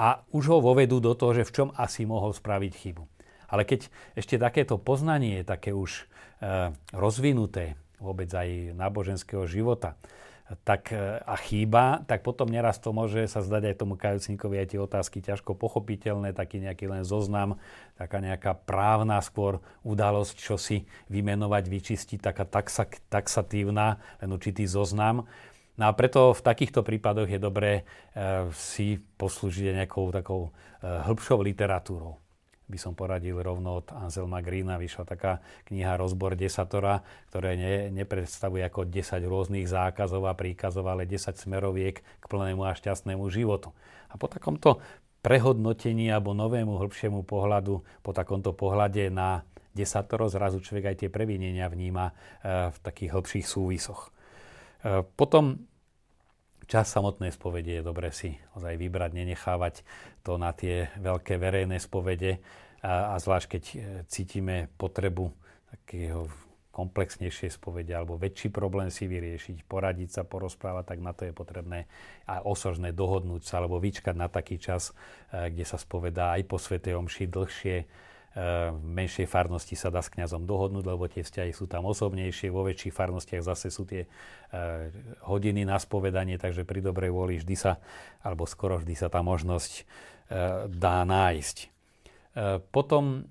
a 0.00 0.24
už 0.32 0.44
ho 0.48 0.58
vovedú 0.64 0.96
do 0.96 1.12
toho, 1.12 1.36
že 1.36 1.44
v 1.44 1.52
čom 1.52 1.68
asi 1.76 2.08
mohol 2.08 2.32
spraviť 2.32 2.72
chybu. 2.72 3.13
Ale 3.48 3.68
keď 3.68 3.92
ešte 4.16 4.40
takéto 4.40 4.80
poznanie 4.80 5.40
je 5.40 5.44
také 5.46 5.70
už 5.76 6.08
Eh, 6.44 6.68
rozvinuté 6.92 7.72
vôbec 7.96 8.28
aj 8.28 8.76
náboženského 8.76 9.48
života, 9.48 9.96
tak 10.66 10.92
eh, 10.92 11.22
a 11.24 11.40
chýba, 11.40 12.04
tak 12.04 12.20
potom 12.20 12.52
neraz 12.52 12.76
to 12.82 12.92
môže 12.92 13.30
sa 13.32 13.40
zdať 13.40 13.72
aj 13.72 13.80
tomu 13.80 13.96
kajúcníkovi 13.96 14.60
aj 14.60 14.68
tie 14.74 14.80
otázky 14.82 15.18
ťažko 15.24 15.56
pochopiteľné, 15.56 16.36
taký 16.36 16.60
nejaký 16.60 16.90
len 16.90 17.00
zoznam, 17.00 17.56
taká 17.96 18.20
nejaká 18.20 18.60
právna 18.66 19.24
skôr 19.24 19.64
udalosť, 19.88 20.36
čo 20.36 20.60
si 20.60 20.84
vymenovať, 21.08 21.64
vyčistiť, 21.64 22.18
taká 22.20 22.44
taxa, 22.44 22.92
taxatívna, 23.08 24.02
len 24.20 24.28
určitý 24.34 24.68
zoznam. 24.68 25.24
No 25.80 25.88
a 25.88 25.96
preto 25.96 26.36
v 26.36 26.44
takýchto 26.44 26.84
prípadoch 26.84 27.26
je 27.26 27.40
dobré 27.42 27.82
e, 27.82 27.82
si 28.54 29.02
poslúžiť 29.18 29.74
nejakou 29.74 30.06
takou 30.14 30.40
e, 30.46 30.86
hĺbšou 30.86 31.42
literatúrou 31.42 32.23
by 32.64 32.78
som 32.80 32.96
poradil 32.96 33.36
rovno 33.44 33.84
od 33.84 33.92
Anselma 33.92 34.40
Greena. 34.40 34.80
Vyšla 34.80 35.04
taká 35.04 35.44
kniha 35.68 36.00
Rozbor 36.00 36.32
desatora, 36.32 37.04
ktoré 37.28 37.60
ne, 37.60 37.74
nepredstavuje 37.92 38.64
ako 38.64 38.88
10 38.88 39.20
rôznych 39.24 39.68
zákazov 39.68 40.24
a 40.24 40.32
príkazov, 40.32 40.88
ale 40.88 41.04
10 41.04 41.36
smeroviek 41.36 42.00
k 42.00 42.24
plnému 42.24 42.64
a 42.64 42.72
šťastnému 42.72 43.24
životu. 43.28 43.76
A 44.08 44.16
po 44.16 44.32
takomto 44.32 44.80
prehodnotení 45.20 46.08
alebo 46.12 46.32
novému 46.32 46.80
hĺbšiemu 46.80 47.24
pohľadu, 47.24 47.80
po 48.04 48.12
takomto 48.12 48.52
pohľade 48.52 49.08
na 49.08 49.44
desatoro 49.74 50.30
zrazu 50.30 50.62
človek 50.62 50.94
aj 50.94 50.96
tie 51.04 51.10
previnenia 51.10 51.66
vníma 51.66 52.12
e, 52.12 52.12
v 52.70 52.76
takých 52.80 53.10
hĺbších 53.10 53.46
súvisoch. 53.48 54.08
E, 54.84 55.02
potom 55.02 55.64
čas 56.66 56.90
samotnej 56.90 57.30
spovede 57.30 57.80
je 57.80 57.82
dobre 57.84 58.10
si 58.10 58.36
ozaj 58.56 58.76
vybrať, 58.76 59.10
nenechávať 59.14 59.74
to 60.26 60.36
na 60.36 60.52
tie 60.52 60.88
veľké 60.98 61.36
verejné 61.36 61.80
spovede. 61.80 62.40
A, 62.84 63.14
a 63.14 63.16
zvlášť 63.16 63.46
keď 63.48 63.64
e, 63.64 63.76
cítime 64.08 64.68
potrebu 64.76 65.32
takého 65.72 66.28
komplexnejšie 66.74 67.54
spovede 67.54 67.94
alebo 67.94 68.18
väčší 68.18 68.50
problém 68.50 68.90
si 68.90 69.06
vyriešiť, 69.06 69.62
poradiť 69.70 70.10
sa, 70.10 70.22
porozprávať, 70.26 70.84
tak 70.90 70.98
na 70.98 71.14
to 71.14 71.22
je 71.22 71.32
potrebné 71.32 71.86
aj 72.26 72.42
osožné 72.42 72.90
dohodnúť 72.90 73.46
sa 73.46 73.62
alebo 73.62 73.78
vyčkať 73.78 74.18
na 74.18 74.26
taký 74.26 74.58
čas, 74.58 74.90
e, 75.30 75.54
kde 75.54 75.64
sa 75.64 75.78
spovedá 75.78 76.34
aj 76.34 76.42
po 76.50 76.58
Svetej 76.58 76.98
Omši 76.98 77.24
dlhšie, 77.30 77.76
v 78.34 78.82
menšej 78.82 79.30
farnosti 79.30 79.78
sa 79.78 79.94
dá 79.94 80.02
s 80.02 80.10
kňazom 80.10 80.42
dohodnúť, 80.42 80.84
lebo 80.90 81.06
tie 81.06 81.22
vzťahy 81.22 81.54
sú 81.54 81.70
tam 81.70 81.86
osobnejšie, 81.86 82.50
vo 82.50 82.66
väčších 82.66 82.90
farnostiach 82.90 83.46
zase 83.46 83.70
sú 83.70 83.86
tie 83.86 84.02
e, 84.04 84.08
hodiny 85.30 85.62
na 85.62 85.78
spovedanie, 85.78 86.34
takže 86.34 86.66
pri 86.66 86.82
dobrej 86.82 87.14
vôli 87.14 87.38
vždy 87.38 87.54
sa, 87.54 87.78
alebo 88.26 88.42
skoro 88.50 88.82
vždy 88.82 88.98
sa 88.98 89.06
tá 89.06 89.22
možnosť 89.22 89.72
e, 89.78 89.82
dá 90.66 91.06
nájsť. 91.06 91.56
E, 91.62 91.66
potom, 92.74 93.22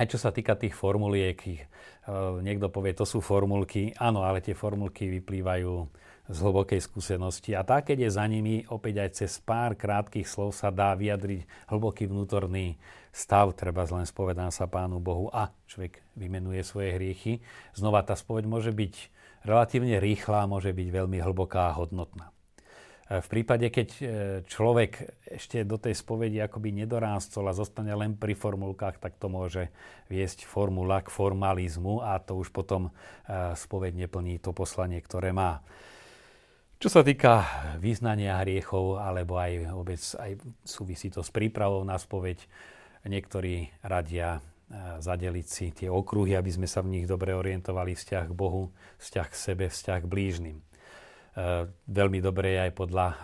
aj 0.00 0.06
čo 0.08 0.18
sa 0.24 0.32
týka 0.32 0.56
tých 0.56 0.72
formuliek, 0.72 1.36
niekto 2.40 2.72
povie, 2.72 2.96
to 2.96 3.04
sú 3.04 3.20
formulky, 3.20 3.92
áno, 4.00 4.24
ale 4.24 4.40
tie 4.40 4.56
formulky 4.56 5.10
vyplývajú 5.20 5.72
z 6.26 6.38
hlbokej 6.42 6.82
skúsenosti. 6.82 7.54
A 7.54 7.62
tá, 7.62 7.82
keď 7.82 8.06
je 8.06 8.10
za 8.10 8.26
nimi, 8.26 8.66
opäť 8.66 9.06
aj 9.06 9.10
cez 9.22 9.38
pár 9.38 9.78
krátkých 9.78 10.26
slov 10.26 10.50
sa 10.54 10.74
dá 10.74 10.90
vyjadriť 10.98 11.46
hlboký 11.70 12.10
vnútorný 12.10 12.74
stav, 13.14 13.54
treba 13.54 13.86
len 13.86 14.04
spovedám 14.04 14.50
sa 14.50 14.66
Pánu 14.66 14.98
Bohu 14.98 15.30
a 15.30 15.54
človek 15.70 16.02
vymenuje 16.18 16.60
svoje 16.66 16.98
hriechy. 16.98 17.40
Znova 17.72 18.02
tá 18.02 18.18
spoveď 18.18 18.44
môže 18.44 18.74
byť 18.74 18.94
relatívne 19.46 20.02
rýchla, 20.02 20.50
môže 20.50 20.74
byť 20.74 20.88
veľmi 20.90 21.22
hlboká 21.22 21.70
a 21.70 21.76
hodnotná. 21.78 22.34
v 23.06 23.28
prípade, 23.30 23.70
keď 23.70 23.88
e, 23.94 24.02
človek 24.50 25.22
ešte 25.30 25.62
do 25.62 25.78
tej 25.78 25.94
spovedi 25.94 26.42
akoby 26.42 26.74
nedorástol 26.74 27.46
a 27.46 27.54
zostane 27.54 27.94
len 27.94 28.18
pri 28.18 28.34
formulkách, 28.34 28.98
tak 28.98 29.14
to 29.22 29.30
môže 29.30 29.70
viesť 30.10 30.42
formula 30.42 30.98
k 31.06 31.08
formalizmu 31.14 32.02
a 32.02 32.18
to 32.18 32.34
už 32.34 32.50
potom 32.50 32.90
e, 32.90 33.54
spoveď 33.54 33.94
neplní 33.94 34.42
to 34.42 34.50
poslanie, 34.50 34.98
ktoré 34.98 35.30
má. 35.30 35.62
Čo 36.76 36.88
sa 36.92 37.00
týka 37.00 37.44
význania 37.80 38.36
hriechov, 38.44 39.00
alebo 39.00 39.40
aj 39.40 39.52
vôbec 39.72 40.00
aj 40.20 40.36
súvisí 40.60 41.08
to 41.08 41.24
s 41.24 41.32
prípravou 41.32 41.80
na 41.88 41.96
spoveď, 41.96 42.36
niektorí 43.08 43.72
radia 43.80 44.38
e, 44.38 44.40
zadeliť 45.00 45.46
si 45.46 45.72
tie 45.72 45.88
okruhy, 45.88 46.36
aby 46.36 46.52
sme 46.52 46.68
sa 46.68 46.84
v 46.84 47.00
nich 47.00 47.06
dobre 47.08 47.32
orientovali, 47.32 47.96
vzťah 47.96 48.24
k 48.28 48.34
Bohu, 48.36 48.76
vzťah 49.00 49.26
k 49.30 49.34
sebe, 49.34 49.64
vzťah 49.72 49.98
k 50.04 50.10
blížnym. 50.10 50.58
Eh, 51.36 51.68
veľmi 51.92 52.24
dobre 52.24 52.56
je 52.56 52.60
aj 52.64 52.72
podľa 52.72 53.06
eh, 53.12 53.16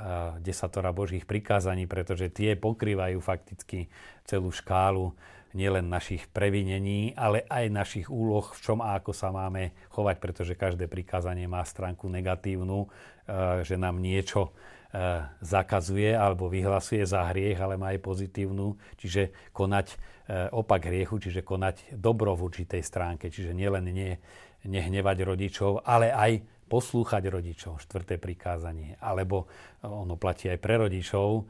desatora 0.45 0.93
Božích 0.93 1.25
prikázaní, 1.25 1.89
pretože 1.89 2.29
tie 2.29 2.61
pokrývajú 2.61 3.17
fakticky 3.25 3.89
celú 4.29 4.53
škálu 4.53 5.17
nielen 5.57 5.89
našich 5.89 6.29
previnení, 6.29 7.17
ale 7.17 7.49
aj 7.49 7.73
našich 7.73 8.07
úloh, 8.13 8.45
v 8.53 8.61
čom 8.61 8.85
a 8.85 9.01
ako 9.01 9.17
sa 9.17 9.33
máme 9.33 9.73
chovať, 9.89 10.17
pretože 10.21 10.61
každé 10.61 10.93
prikázanie 10.93 11.49
má 11.49 11.65
stránku 11.65 12.05
negatívnu, 12.13 12.93
že 13.63 13.75
nám 13.79 14.03
niečo 14.03 14.51
zakazuje 15.41 16.13
alebo 16.13 16.53
vyhlasuje 16.53 17.01
za 17.09 17.25
hriech, 17.33 17.57
ale 17.57 17.81
má 17.81 17.97
aj 17.97 18.05
pozitívnu, 18.05 18.77
čiže 19.01 19.33
konať 19.57 19.97
opak 20.53 20.93
hriechu, 20.93 21.17
čiže 21.17 21.41
konať 21.41 21.97
dobro 21.97 22.37
v 22.37 22.45
určitej 22.53 22.83
stránke, 22.85 23.33
čiže 23.33 23.57
nielen 23.57 23.89
nie, 23.89 24.21
nehnevať 24.69 25.17
rodičov, 25.25 25.81
ale 25.83 26.13
aj 26.13 26.33
poslúchať 26.71 27.29
rodičov, 27.29 27.83
štvrté 27.83 28.17
prikázanie. 28.17 28.97
Alebo 29.03 29.51
ono 29.83 30.17
platí 30.17 30.49
aj 30.49 30.59
pre 30.63 30.81
rodičov, 30.81 31.47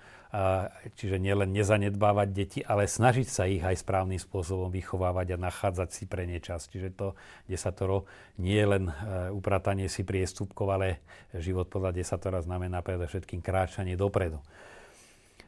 čiže 0.96 1.20
nielen 1.20 1.52
nezanedbávať 1.52 2.28
deti, 2.32 2.60
ale 2.64 2.88
snažiť 2.88 3.28
sa 3.28 3.44
ich 3.44 3.60
aj 3.60 3.84
správnym 3.84 4.16
spôsobom 4.16 4.72
vychovávať 4.72 5.36
a 5.36 5.42
nachádzať 5.44 5.88
si 5.92 6.04
pre 6.08 6.24
ne 6.24 6.40
čas. 6.40 6.72
Čiže 6.72 6.88
to 6.96 7.06
desatoro 7.44 8.08
nie 8.40 8.56
je 8.56 8.66
len 8.66 8.84
e, 8.88 8.92
upratanie 9.28 9.92
si 9.92 10.08
priestupkov, 10.08 10.66
ale 10.72 11.04
život 11.36 11.68
podľa 11.68 11.92
desatora 11.92 12.40
znamená 12.40 12.80
predovšetkým 12.80 13.44
kráčanie 13.44 13.92
dopredu. 13.92 14.40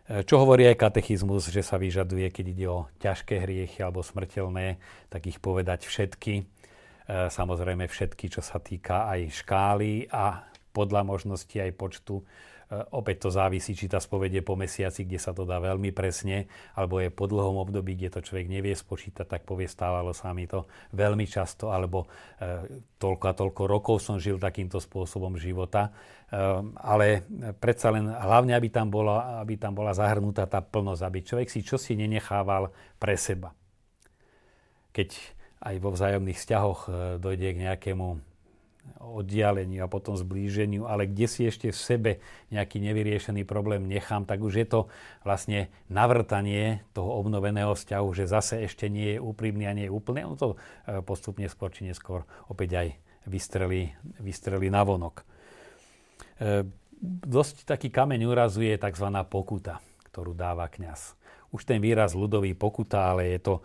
E, 0.05 0.21
čo 0.29 0.37
hovorí 0.45 0.69
aj 0.69 0.77
katechizmus, 0.77 1.49
že 1.49 1.65
sa 1.65 1.81
vyžaduje, 1.81 2.29
keď 2.29 2.47
ide 2.53 2.67
o 2.69 2.85
ťažké 3.01 3.41
hriechy 3.41 3.81
alebo 3.81 4.05
smrteľné, 4.05 4.77
tak 5.09 5.33
ich 5.33 5.41
povedať 5.41 5.89
všetky 5.89 6.45
E, 6.45 6.64
samozrejme 7.09 7.85
všetky, 7.85 8.33
čo 8.33 8.41
sa 8.41 8.57
týka 8.61 9.09
aj 9.13 9.45
škály 9.45 10.09
a 10.09 10.55
podľa 10.75 11.07
možnosti 11.07 11.55
aj 11.55 11.73
počtu. 11.79 12.19
E, 12.19 12.25
opäť 12.99 13.29
to 13.29 13.31
závisí, 13.31 13.79
či 13.79 13.87
tá 13.87 14.03
spovedie 14.03 14.43
po 14.43 14.59
mesiaci, 14.59 15.07
kde 15.07 15.23
sa 15.23 15.31
to 15.31 15.47
dá 15.47 15.63
veľmi 15.63 15.95
presne, 15.95 16.51
alebo 16.75 16.99
je 16.99 17.15
po 17.15 17.31
dlhom 17.31 17.63
období, 17.63 17.95
kde 17.95 18.19
to 18.19 18.21
človek 18.27 18.51
nevie 18.51 18.75
spočítať, 18.75 19.23
tak 19.29 19.43
povie, 19.47 19.71
stávalo 19.71 20.11
sa 20.11 20.35
mi 20.35 20.51
to 20.51 20.67
veľmi 20.91 21.25
často, 21.31 21.71
alebo 21.71 22.11
e, 22.43 22.83
toľko 22.99 23.25
a 23.31 23.33
toľko 23.39 23.63
rokov 23.71 23.97
som 24.03 24.19
žil 24.19 24.43
takýmto 24.43 24.83
spôsobom 24.83 25.39
života. 25.39 25.95
Ale 26.83 27.23
predsa 27.63 27.95
len 27.95 28.11
hlavne, 28.11 28.59
aby 28.59 28.67
tam 28.67 28.91
bola, 28.91 29.39
aby 29.39 29.55
tam 29.55 29.71
bola 29.71 29.95
zahrnutá 29.95 30.51
tá 30.51 30.59
plnosť, 30.59 31.03
aby 31.07 31.19
človek 31.23 31.47
si 31.53 31.63
čosi 31.63 31.95
nenechával 31.95 32.75
pre 32.99 33.15
seba. 33.15 33.55
Keď 34.91 35.15
aj 35.65 35.77
vo 35.81 35.91
vzájomných 35.97 36.39
vzťahoch 36.39 36.81
e, 36.87 36.91
dojde 37.19 37.49
k 37.57 37.63
nejakému 37.65 38.21
oddialeniu 39.01 39.85
a 39.85 39.89
potom 39.89 40.17
zblíženiu, 40.17 40.85
ale 40.85 41.09
kde 41.09 41.27
si 41.29 41.49
ešte 41.49 41.73
v 41.73 41.79
sebe 41.79 42.13
nejaký 42.53 42.81
nevyriešený 42.81 43.49
problém 43.49 43.89
nechám, 43.89 44.29
tak 44.29 44.45
už 44.45 44.55
je 44.61 44.67
to 44.69 44.81
vlastne 45.25 45.73
navrtanie 45.89 46.85
toho 46.93 47.17
obnoveného 47.17 47.73
vzťahu, 47.73 48.09
že 48.13 48.29
zase 48.29 48.65
ešte 48.65 48.93
nie 48.93 49.17
je 49.17 49.19
úprimný 49.21 49.65
a 49.69 49.77
nie 49.77 49.89
je 49.89 49.93
úplný. 49.93 50.29
On 50.29 50.37
to 50.37 50.57
e, 50.85 51.01
postupne 51.01 51.49
skôr 51.49 51.73
či 51.73 51.89
neskôr 51.89 52.29
opäť 52.49 52.71
aj 52.77 52.89
vystrelí, 53.25 53.97
vystrelí 54.21 54.69
na 54.69 54.85
vonok. 54.85 55.25
E, 56.41 56.69
dosť 57.05 57.65
taký 57.65 57.89
kameň 57.89 58.21
urazuje 58.29 58.77
tzv. 58.77 59.09
pokuta, 59.29 59.81
ktorú 60.13 60.37
dáva 60.37 60.69
kňaz 60.69 61.24
už 61.55 61.63
ten 61.63 61.79
výraz 61.79 62.19
ľudový 62.19 62.59
pokuta, 62.59 63.15
ale 63.15 63.39
je 63.39 63.41
to 63.47 63.55
e, 63.59 63.63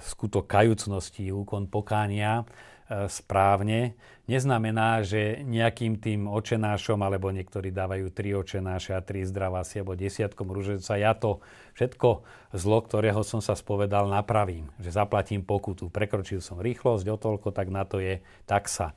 skutok 0.00 0.48
kajúcnosti, 0.48 1.28
úkon 1.28 1.68
pokánia 1.68 2.48
e, 2.88 3.12
správne, 3.12 3.92
neznamená, 4.24 5.04
že 5.04 5.44
nejakým 5.44 6.00
tým 6.00 6.24
očenášom, 6.24 6.96
alebo 7.04 7.28
niektorí 7.28 7.68
dávajú 7.68 8.08
tri 8.08 8.32
očenáše 8.32 8.96
a 8.96 9.04
tri 9.04 9.28
zdravasi, 9.28 9.84
alebo 9.84 10.00
desiatkom 10.00 10.48
rúženca, 10.48 10.96
ja 10.96 11.12
to 11.12 11.44
všetko 11.76 12.24
zlo, 12.56 12.78
ktorého 12.80 13.20
som 13.20 13.44
sa 13.44 13.52
spovedal, 13.52 14.08
napravím. 14.08 14.72
Že 14.80 15.04
zaplatím 15.04 15.44
pokutu. 15.44 15.92
Prekročil 15.92 16.40
som 16.40 16.56
rýchlosť 16.62 17.04
o 17.10 17.16
toľko, 17.20 17.52
tak 17.52 17.68
na 17.68 17.84
to 17.84 18.00
je 18.00 18.24
taxa. 18.48 18.96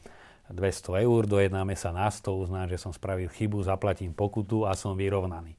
200 0.54 1.08
eur, 1.08 1.22
dojednáme 1.26 1.74
sa 1.74 1.90
na 1.96 2.12
100, 2.12 2.30
uznám, 2.30 2.68
že 2.70 2.78
som 2.78 2.94
spravil 2.94 3.32
chybu, 3.32 3.64
zaplatím 3.64 4.14
pokutu 4.14 4.70
a 4.70 4.78
som 4.78 4.94
vyrovnaný. 4.94 5.56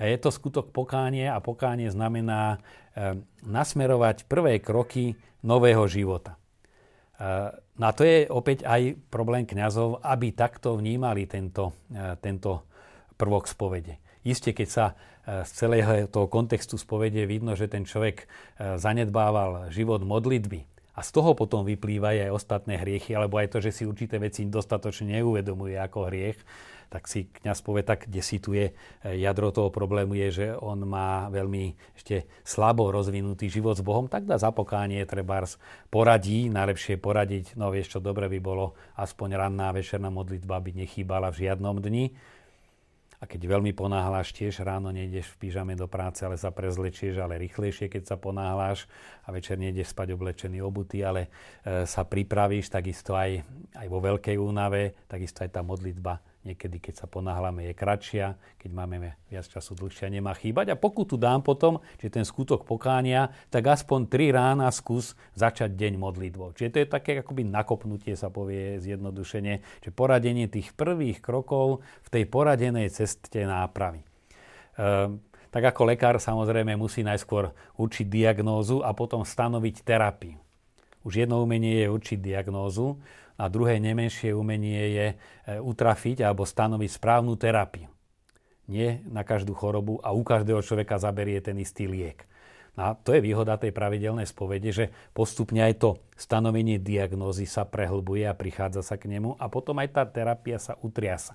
Je 0.00 0.16
to 0.16 0.32
skutok 0.32 0.72
pokánie 0.72 1.28
a 1.28 1.44
pokánie 1.44 1.92
znamená 1.92 2.56
e, 2.96 3.20
nasmerovať 3.44 4.24
prvé 4.24 4.56
kroky 4.56 5.20
nového 5.44 5.84
života. 5.84 6.40
E, 7.20 7.52
na 7.76 7.90
to 7.92 8.08
je 8.08 8.24
opäť 8.32 8.64
aj 8.64 8.96
problém 9.12 9.44
kňazov, 9.44 10.00
aby 10.00 10.32
takto 10.32 10.80
vnímali 10.80 11.28
tento, 11.28 11.76
e, 11.92 12.16
tento 12.16 12.64
prvok 13.20 13.44
spovede. 13.44 14.00
Isté, 14.24 14.56
keď 14.56 14.68
sa 14.68 14.86
z 15.30 15.50
celého 15.52 16.08
toho 16.08 16.26
kontextu 16.32 16.80
spovede 16.80 17.28
vidno, 17.28 17.52
že 17.52 17.68
ten 17.68 17.84
človek 17.84 18.24
zanedbával 18.80 19.68
život 19.68 20.00
modlitby 20.00 20.64
a 20.96 21.00
z 21.00 21.10
toho 21.16 21.32
potom 21.32 21.64
vyplývajú 21.64 22.28
aj 22.28 22.32
ostatné 22.34 22.76
hriechy, 22.76 23.16
alebo 23.16 23.40
aj 23.40 23.52
to, 23.52 23.58
že 23.64 23.72
si 23.72 23.82
určité 23.88 24.20
veci 24.20 24.44
dostatočne 24.44 25.20
neuvedomuje 25.20 25.76
ako 25.80 26.12
hriech, 26.12 26.36
tak 26.90 27.06
si 27.06 27.30
kňaz 27.30 27.62
povie, 27.62 27.86
tak 27.86 28.10
kde 28.10 28.18
si 28.18 28.42
tu 28.42 28.50
je 28.52 28.74
jadro 29.06 29.54
toho 29.54 29.70
problému 29.70 30.18
je, 30.26 30.28
že 30.42 30.46
on 30.58 30.82
má 30.82 31.30
veľmi 31.30 31.78
ešte 31.94 32.26
slabo 32.42 32.90
rozvinutý 32.90 33.46
život 33.46 33.78
s 33.78 33.86
Bohom, 33.86 34.10
tak 34.10 34.26
dá 34.26 34.34
zapokánie 34.36 35.06
trebárs 35.06 35.54
poradí, 35.86 36.50
najlepšie 36.50 36.98
poradiť, 36.98 37.54
no 37.54 37.70
vieš 37.70 37.96
čo, 37.96 37.98
dobre 38.02 38.26
by 38.26 38.38
bolo, 38.42 38.74
aspoň 38.98 39.38
ranná 39.38 39.70
večerná 39.70 40.10
modlitba 40.10 40.58
by 40.58 40.82
nechýbala 40.82 41.30
v 41.30 41.46
žiadnom 41.46 41.78
dni. 41.78 42.10
A 43.20 43.28
keď 43.28 43.52
veľmi 43.52 43.76
ponáhľaš 43.76 44.32
tiež, 44.32 44.64
ráno 44.64 44.88
nejdeš 44.88 45.28
v 45.36 45.44
pížame 45.44 45.76
do 45.76 45.84
práce, 45.84 46.24
ale 46.24 46.40
sa 46.40 46.48
prezlečieš, 46.48 47.20
ale 47.20 47.36
rýchlejšie, 47.36 47.92
keď 47.92 48.02
sa 48.08 48.16
ponáhľaš 48.16 48.88
a 49.22 49.28
večer 49.28 49.60
nejdeš 49.60 49.92
spať 49.92 50.16
oblečený 50.16 50.64
obuty, 50.64 51.04
ale 51.04 51.28
e, 51.60 51.84
sa 51.84 52.08
pripravíš, 52.08 52.72
takisto 52.72 53.12
aj, 53.12 53.44
aj 53.76 53.86
vo 53.92 54.00
veľkej 54.00 54.40
únave, 54.40 54.96
takisto 55.04 55.44
aj 55.44 55.52
tá 55.52 55.60
modlitba 55.60 56.16
Niekedy, 56.40 56.80
keď 56.80 57.04
sa 57.04 57.06
ponáhľame, 57.06 57.68
je 57.68 57.74
kratšia, 57.76 58.32
keď 58.56 58.70
máme 58.72 59.12
viac 59.28 59.44
času 59.44 59.76
dlhšia, 59.76 60.08
nemá 60.08 60.32
chýbať. 60.32 60.72
A 60.72 60.80
pokutu 60.80 61.20
dám 61.20 61.44
potom, 61.44 61.84
že 62.00 62.08
ten 62.08 62.24
skutok 62.24 62.64
pokánia, 62.64 63.28
tak 63.52 63.68
aspoň 63.68 64.08
tri 64.08 64.32
rána 64.32 64.72
skús 64.72 65.12
začať 65.36 65.76
deň 65.76 66.00
modlitbou. 66.00 66.56
Čiže 66.56 66.72
to 66.72 66.80
je 66.80 66.88
také 66.88 67.12
akoby 67.20 67.44
nakopnutie, 67.44 68.16
sa 68.16 68.32
povie 68.32 68.80
zjednodušene, 68.80 69.84
že 69.84 69.90
poradenie 69.92 70.48
tých 70.48 70.72
prvých 70.72 71.20
krokov 71.20 71.84
v 72.04 72.08
tej 72.08 72.24
poradenej 72.24 72.88
ceste 72.88 73.44
nápravy. 73.44 74.00
Ehm, 74.80 75.20
tak 75.52 75.76
ako 75.76 75.92
lekár 75.92 76.16
samozrejme 76.16 76.72
musí 76.72 77.04
najskôr 77.04 77.52
určiť 77.76 78.08
diagnózu 78.08 78.80
a 78.80 78.96
potom 78.96 79.28
stanoviť 79.28 79.84
terapiu. 79.84 80.40
Už 81.04 81.20
jedno 81.20 81.44
umenie 81.44 81.84
je 81.84 81.88
určiť 81.92 82.18
diagnózu, 82.20 82.96
a 83.40 83.48
druhé 83.48 83.80
nemenšie 83.80 84.36
umenie 84.36 84.82
je 84.92 85.06
e, 85.08 85.16
utrafiť 85.56 86.20
alebo 86.20 86.44
stanoviť 86.44 86.90
správnu 86.92 87.32
terapiu. 87.40 87.88
Nie 88.68 89.00
na 89.08 89.24
každú 89.24 89.56
chorobu 89.56 89.96
a 90.04 90.12
u 90.12 90.20
každého 90.20 90.60
človeka 90.60 91.00
zaberie 91.00 91.40
ten 91.40 91.56
istý 91.56 91.88
liek. 91.88 92.28
No 92.76 92.92
a 92.92 92.94
to 92.94 93.16
je 93.16 93.24
výhoda 93.24 93.56
tej 93.56 93.72
pravidelnej 93.74 94.28
spovede, 94.28 94.70
že 94.70 94.84
postupne 95.10 95.64
aj 95.64 95.74
to 95.80 95.90
stanovenie 96.14 96.78
diagnózy 96.78 97.48
sa 97.48 97.66
prehlbuje 97.66 98.28
a 98.28 98.36
prichádza 98.36 98.84
sa 98.84 99.00
k 99.00 99.10
nemu 99.10 99.40
a 99.40 99.48
potom 99.50 99.74
aj 99.80 99.88
tá 99.90 100.04
terapia 100.04 100.60
sa 100.60 100.76
utriasa. 100.84 101.34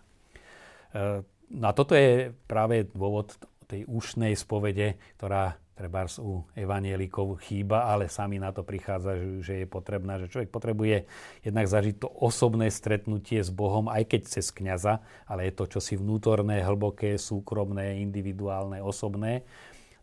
E, 0.93 1.25
no 1.57 1.65
a 1.65 1.73
toto 1.73 1.97
je 1.97 2.31
práve 2.45 2.85
dôvod 2.93 3.33
tej 3.65 3.89
úšnej 3.89 4.37
spovede, 4.37 5.01
ktorá 5.17 5.57
treba 5.75 6.07
u 6.23 6.47
evanielikov 6.55 7.35
chýba, 7.43 7.91
ale 7.91 8.07
sami 8.07 8.39
na 8.39 8.55
to 8.55 8.63
prichádza, 8.63 9.43
že 9.43 9.63
je 9.63 9.67
potrebná, 9.67 10.15
že 10.23 10.31
človek 10.31 10.47
potrebuje 10.47 11.03
jednak 11.43 11.67
zažiť 11.67 11.95
to 11.99 12.07
osobné 12.07 12.71
stretnutie 12.71 13.43
s 13.43 13.51
Bohom, 13.51 13.91
aj 13.91 14.07
keď 14.07 14.21
cez 14.39 14.55
kniaza, 14.55 15.03
ale 15.27 15.51
je 15.51 15.53
to 15.53 15.67
čosi 15.67 15.99
vnútorné, 15.99 16.63
hlboké, 16.63 17.19
súkromné, 17.19 17.99
individuálne, 17.99 18.79
osobné. 18.79 19.43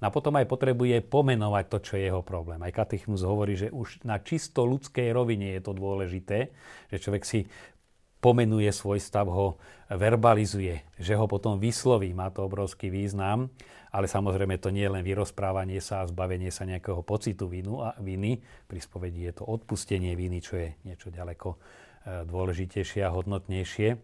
A 0.02 0.11
potom 0.11 0.35
aj 0.35 0.50
potrebuje 0.50 0.99
pomenovať 1.07 1.64
to, 1.71 1.79
čo 1.79 1.93
je 1.95 2.11
jeho 2.11 2.26
problém. 2.26 2.59
Aj 2.59 2.75
katechmus 2.75 3.23
hovorí, 3.23 3.55
že 3.55 3.71
už 3.71 4.02
na 4.02 4.19
čisto 4.19 4.67
ľudskej 4.67 5.14
rovine 5.14 5.55
je 5.57 5.62
to 5.62 5.73
dôležité, 5.79 6.50
že 6.91 6.99
človek 6.99 7.23
si 7.23 7.47
pomenuje 8.23 8.71
svoj 8.71 9.02
stav, 9.02 9.31
ho 9.31 9.59
verbalizuje, 9.91 10.83
že 10.99 11.14
ho 11.19 11.26
potom 11.31 11.59
vysloví. 11.59 12.14
Má 12.14 12.31
to 12.35 12.47
obrovský 12.47 12.91
význam, 12.91 13.50
ale 13.92 14.08
samozrejme 14.08 14.56
to 14.56 14.72
nie 14.72 14.88
je 14.88 14.94
len 14.96 15.04
vyrozprávanie 15.04 15.78
sa 15.84 16.00
a 16.00 16.08
zbavenie 16.08 16.49
sa 16.49 16.64
nejakého 16.64 17.04
pocitu 17.04 17.44
vinu 17.44 17.84
a 17.84 17.92
viny. 18.00 18.40
Pri 18.64 18.80
spovedi 18.80 19.28
je 19.28 19.37
to 19.37 19.44
odpustenie 19.44 20.16
viny, 20.16 20.40
čo 20.40 20.56
je 20.56 20.68
niečo 20.88 21.12
ďaleko 21.12 21.49
e, 21.52 21.58
dôležitejšie 22.25 23.04
a 23.04 23.12
hodnotnejšie. 23.12 24.00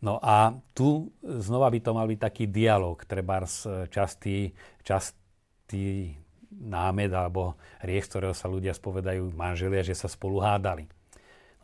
No 0.00 0.20
a 0.20 0.56
tu 0.72 1.12
znova 1.24 1.72
by 1.72 1.78
to 1.80 1.90
mal 1.96 2.04
byť 2.08 2.20
taký 2.20 2.44
dialog, 2.52 3.00
treba 3.08 3.44
častý, 3.88 4.52
častý 4.84 6.12
námed 6.52 7.12
alebo 7.12 7.56
riech, 7.80 8.08
ktorého 8.08 8.36
sa 8.36 8.48
ľudia 8.48 8.76
spovedajú 8.76 9.32
manželia, 9.32 9.84
že 9.84 9.96
sa 9.96 10.08
spolu 10.08 10.40
hádali. 10.40 10.88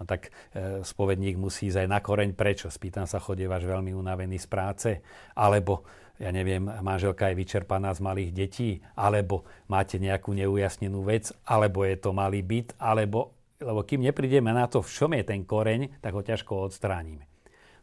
No 0.02 0.04
tak 0.10 0.34
e, 0.50 0.82
spovedník 0.82 1.38
musí 1.38 1.70
ísť 1.70 1.86
aj 1.86 1.88
na 1.88 2.02
koreň. 2.02 2.34
Prečo? 2.34 2.66
Spýtam 2.66 3.06
sa, 3.06 3.22
chodievaš 3.22 3.62
veľmi 3.62 3.94
unavený 3.94 4.34
z 4.42 4.48
práce? 4.50 4.90
Alebo, 5.38 5.86
ja 6.18 6.34
neviem, 6.34 6.66
manželka 6.66 7.30
je 7.30 7.38
vyčerpaná 7.38 7.94
z 7.94 8.02
malých 8.02 8.30
detí? 8.34 8.82
Alebo 8.98 9.46
máte 9.70 10.02
nejakú 10.02 10.34
neujasnenú 10.34 11.06
vec? 11.06 11.30
Alebo 11.46 11.86
je 11.86 11.94
to 12.02 12.10
malý 12.10 12.42
byt? 12.42 12.74
Alebo, 12.82 13.38
lebo 13.62 13.86
kým 13.86 14.02
neprídeme 14.02 14.50
na 14.50 14.66
to, 14.66 14.82
v 14.82 14.90
čom 14.90 15.14
je 15.14 15.22
ten 15.22 15.46
koreň, 15.46 16.02
tak 16.02 16.18
ho 16.18 16.26
ťažko 16.26 16.66
odstránime. 16.66 17.30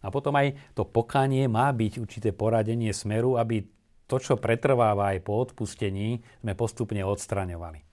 A 0.03 0.11
potom 0.11 0.35
aj 0.35 0.75
to 0.75 0.83
pokánie 0.83 1.47
má 1.47 1.71
byť 1.71 2.03
určité 2.03 2.29
poradenie 2.35 2.91
smeru, 2.91 3.39
aby 3.39 3.63
to, 4.11 4.19
čo 4.19 4.35
pretrváva 4.35 5.15
aj 5.15 5.23
po 5.23 5.39
odpustení, 5.39 6.19
sme 6.43 6.51
postupne 6.59 6.99
odstraňovali. 7.07 7.88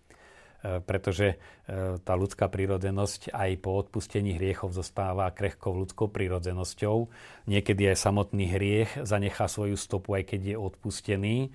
E, 0.66 0.82
pretože 0.82 1.26
e, 1.34 1.36
tá 2.02 2.14
ľudská 2.18 2.50
prírodzenosť 2.50 3.30
aj 3.30 3.50
po 3.62 3.78
odpustení 3.78 4.34
hriechov 4.34 4.74
zostáva 4.74 5.30
krehkou 5.30 5.70
ľudskou 5.70 6.10
prírodzenosťou. 6.10 6.96
Niekedy 7.46 7.94
aj 7.94 8.02
samotný 8.02 8.50
hriech 8.50 8.90
zanechá 9.06 9.46
svoju 9.46 9.78
stopu, 9.78 10.18
aj 10.18 10.34
keď 10.34 10.40
je 10.42 10.56
odpustený. 10.58 11.36
E, 11.46 11.48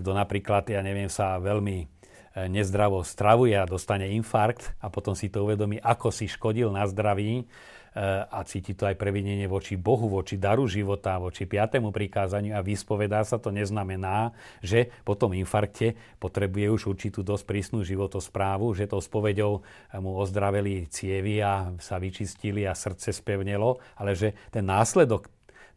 kto 0.00 0.10
napríklad, 0.16 0.72
ja 0.72 0.80
neviem, 0.80 1.12
sa 1.12 1.36
veľmi 1.36 2.00
nezdravo 2.32 3.04
stravuje 3.04 3.52
a 3.52 3.68
dostane 3.68 4.08
infarkt 4.16 4.72
a 4.80 4.88
potom 4.88 5.12
si 5.12 5.28
to 5.28 5.44
uvedomí, 5.44 5.76
ako 5.76 6.08
si 6.08 6.24
škodil 6.24 6.72
na 6.72 6.88
zdraví, 6.88 7.44
a 7.94 8.40
cíti 8.48 8.72
to 8.72 8.88
aj 8.88 8.96
previnenie 8.96 9.44
voči 9.44 9.76
Bohu, 9.76 10.08
voči 10.08 10.40
daru 10.40 10.64
života, 10.64 11.20
voči 11.20 11.44
piatému 11.44 11.92
prikázaniu 11.92 12.56
a 12.56 12.64
vyspovedá 12.64 13.20
sa, 13.20 13.36
to 13.36 13.52
neznamená, 13.52 14.32
že 14.64 14.88
po 15.04 15.12
tom 15.12 15.36
infarkte 15.36 15.92
potrebuje 16.16 16.66
už 16.72 16.82
určitú 16.96 17.20
dosť 17.20 17.44
prísnu 17.44 17.84
životosprávu, 17.84 18.72
že 18.72 18.88
tou 18.88 19.04
spovedou 19.04 19.60
mu 20.00 20.16
ozdraveli 20.16 20.88
cievy 20.88 21.44
a 21.44 21.68
sa 21.76 22.00
vyčistili 22.00 22.64
a 22.64 22.72
srdce 22.72 23.12
spevnelo, 23.12 23.76
ale 24.00 24.16
že 24.16 24.32
ten 24.48 24.64
následok 24.64 25.28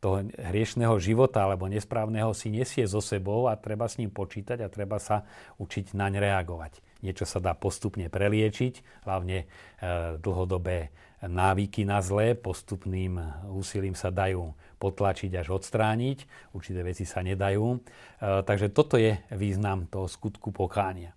toho 0.06 0.22
hriešného 0.38 0.96
života 1.02 1.42
alebo 1.42 1.66
nesprávneho 1.66 2.30
si 2.38 2.54
nesie 2.54 2.86
so 2.86 3.02
sebou 3.02 3.50
a 3.50 3.58
treba 3.58 3.90
s 3.90 3.98
ním 3.98 4.14
počítať 4.14 4.62
a 4.62 4.70
treba 4.70 5.02
sa 5.02 5.26
učiť 5.58 5.98
naň 5.98 6.22
reagovať. 6.22 6.78
Niečo 7.02 7.26
sa 7.26 7.42
dá 7.42 7.58
postupne 7.58 8.06
preliečiť, 8.10 9.06
hlavne 9.06 9.38
e, 9.42 9.46
dlhodobé 10.22 10.94
návyky 11.28 11.86
na 11.86 12.02
zlé 12.02 12.38
postupným 12.38 13.18
úsilím 13.50 13.98
sa 13.98 14.14
dajú 14.14 14.54
potlačiť 14.78 15.32
až 15.40 15.56
odstrániť. 15.56 16.52
Určité 16.54 16.84
veci 16.86 17.08
sa 17.08 17.24
nedajú. 17.24 17.66
E, 17.74 17.78
takže 18.44 18.70
toto 18.70 19.00
je 19.00 19.18
význam 19.34 19.90
toho 19.90 20.06
skutku 20.06 20.52
pokánia. 20.52 21.16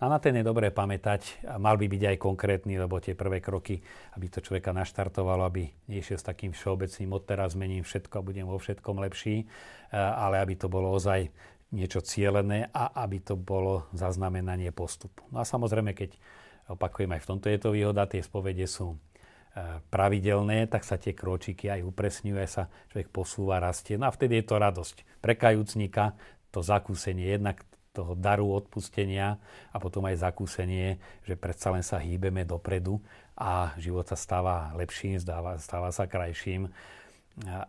A 0.00 0.08
na 0.08 0.16
ten 0.16 0.32
je 0.32 0.40
dobré 0.40 0.72
pamätať, 0.72 1.44
a 1.44 1.60
mal 1.60 1.76
by 1.76 1.84
byť 1.84 2.02
aj 2.08 2.16
konkrétny, 2.16 2.80
lebo 2.80 2.96
tie 3.04 3.12
prvé 3.12 3.44
kroky, 3.44 3.84
aby 4.16 4.32
to 4.32 4.40
človeka 4.40 4.72
naštartovalo, 4.72 5.44
aby 5.44 5.68
nešiel 5.92 6.16
s 6.16 6.24
takým 6.24 6.56
všeobecným 6.56 7.12
odteraz 7.12 7.52
zmením 7.52 7.84
všetko 7.84 8.14
a 8.16 8.24
budem 8.24 8.48
vo 8.48 8.56
všetkom 8.56 8.96
lepší, 8.96 9.44
e, 9.44 9.46
ale 9.94 10.40
aby 10.40 10.56
to 10.56 10.72
bolo 10.72 10.96
ozaj 10.96 11.28
niečo 11.70 12.02
cielené 12.02 12.66
a 12.72 12.96
aby 13.04 13.22
to 13.22 13.38
bolo 13.38 13.86
zaznamenanie 13.94 14.72
postupu. 14.74 15.22
No 15.30 15.38
a 15.38 15.46
samozrejme, 15.46 15.94
keď 15.94 16.16
opakujem 16.72 17.12
aj 17.14 17.20
v 17.22 17.28
tomto 17.28 17.46
je 17.52 17.58
to 17.60 17.70
výhoda, 17.70 18.10
tie 18.10 18.24
spovede 18.24 18.66
sú 18.66 18.98
pravidelné, 19.90 20.70
tak 20.70 20.86
sa 20.86 20.94
tie 20.94 21.10
kročiky 21.10 21.66
aj 21.68 21.82
upresňujú, 21.82 22.36
aj 22.38 22.50
sa 22.50 22.64
človek 22.94 23.10
posúva, 23.10 23.58
rastie. 23.58 23.98
No 23.98 24.06
a 24.06 24.14
vtedy 24.14 24.40
je 24.40 24.46
to 24.46 24.56
radosť. 24.62 24.96
Pre 25.18 25.34
kajúcnika 25.34 26.14
to 26.54 26.62
zakúsenie 26.62 27.34
jednak 27.34 27.66
toho 27.90 28.14
daru 28.14 28.54
odpustenia 28.54 29.42
a 29.74 29.76
potom 29.82 30.06
aj 30.06 30.22
zakúsenie, 30.22 31.02
že 31.26 31.34
predsa 31.34 31.74
len 31.74 31.82
sa 31.82 31.98
hýbeme 31.98 32.46
dopredu 32.46 33.02
a 33.34 33.74
život 33.82 34.06
sa 34.06 34.14
stáva 34.14 34.70
lepším, 34.78 35.18
stáva, 35.18 35.58
stáva 35.58 35.90
sa 35.90 36.06
krajším 36.06 36.70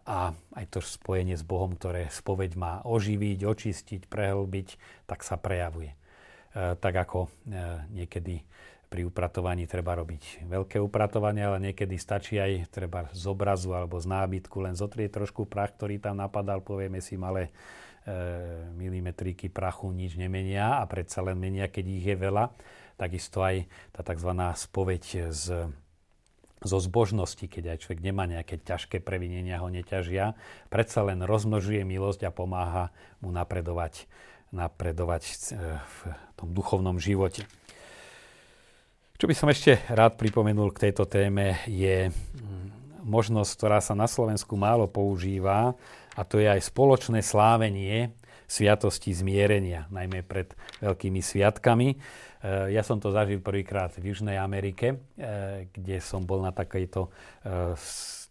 a 0.06 0.36
aj 0.36 0.66
to 0.68 0.80
spojenie 0.84 1.38
s 1.38 1.46
Bohom, 1.46 1.74
ktoré 1.78 2.12
spoveď 2.12 2.52
má 2.60 2.74
oživiť, 2.84 3.40
očistiť, 3.46 4.02
prehlbiť, 4.10 4.68
tak 5.08 5.24
sa 5.24 5.40
prejavuje. 5.40 5.96
E, 5.96 5.98
tak 6.76 6.94
ako 6.94 7.28
e, 7.28 7.30
niekedy 7.96 8.44
pri 8.92 9.08
upratovaní 9.08 9.72
treba 9.72 9.96
robiť 9.96 10.52
veľké 10.52 10.76
upratovanie, 10.84 11.48
ale 11.48 11.72
niekedy 11.72 11.96
stačí 11.96 12.36
aj 12.36 12.68
treba 12.68 13.08
z 13.16 13.24
obrazu 13.24 13.72
alebo 13.72 13.96
z 13.96 14.12
nábytku 14.12 14.60
len 14.60 14.76
zotrieť 14.76 15.16
trošku 15.16 15.48
prach, 15.48 15.72
ktorý 15.80 16.04
tam 16.04 16.20
napadal, 16.20 16.60
povieme 16.60 17.00
si 17.00 17.16
malé 17.16 17.48
e, 17.48 17.52
milimetríky 18.76 19.48
prachu 19.48 19.96
nič 19.96 20.20
nemenia 20.20 20.84
a 20.84 20.86
predsa 20.92 21.24
len 21.24 21.40
menia, 21.40 21.72
keď 21.72 21.86
ich 21.88 22.04
je 22.04 22.16
veľa. 22.20 22.52
Takisto 23.00 23.40
aj 23.40 23.64
tá 23.96 24.04
tzv. 24.04 24.32
spoveď 24.60 25.32
z 25.32 25.72
zo 26.62 26.78
zbožnosti, 26.78 27.42
keď 27.42 27.74
aj 27.74 27.78
človek 27.82 28.06
nemá 28.06 28.30
nejaké 28.30 28.62
ťažké 28.62 29.02
previnenia, 29.02 29.58
ho 29.58 29.66
neťažia, 29.66 30.38
predsa 30.70 31.02
len 31.02 31.26
rozmnožuje 31.26 31.82
milosť 31.82 32.30
a 32.30 32.32
pomáha 32.32 32.94
mu 33.18 33.34
napredovať, 33.34 34.06
napredovať 34.54 35.24
e, 35.26 35.36
v 35.74 35.98
tom 36.38 36.54
duchovnom 36.54 37.02
živote. 37.02 37.50
Čo 39.22 39.30
by 39.30 39.38
som 39.38 39.54
ešte 39.54 39.78
rád 39.94 40.18
pripomenul 40.18 40.74
k 40.74 40.90
tejto 40.90 41.06
téme 41.06 41.62
je 41.70 42.10
mm, 42.10 43.06
možnosť, 43.06 43.52
ktorá 43.54 43.78
sa 43.78 43.94
na 43.94 44.10
Slovensku 44.10 44.58
málo 44.58 44.90
používa 44.90 45.78
a 46.18 46.22
to 46.26 46.42
je 46.42 46.50
aj 46.50 46.66
spoločné 46.66 47.22
slávenie 47.22 48.18
sviatosti 48.50 49.14
zmierenia, 49.14 49.86
najmä 49.94 50.26
pred 50.26 50.58
veľkými 50.82 51.22
sviatkami. 51.22 51.94
E, 51.94 51.98
ja 52.74 52.82
som 52.82 52.98
to 52.98 53.14
zažil 53.14 53.46
prvýkrát 53.46 53.94
v 53.94 54.10
Južnej 54.10 54.42
Amerike, 54.42 54.98
e, 55.14 55.70
kde 55.70 56.02
som 56.02 56.26
bol 56.26 56.42
na 56.42 56.50
takejto 56.50 57.06
e, 57.06 57.78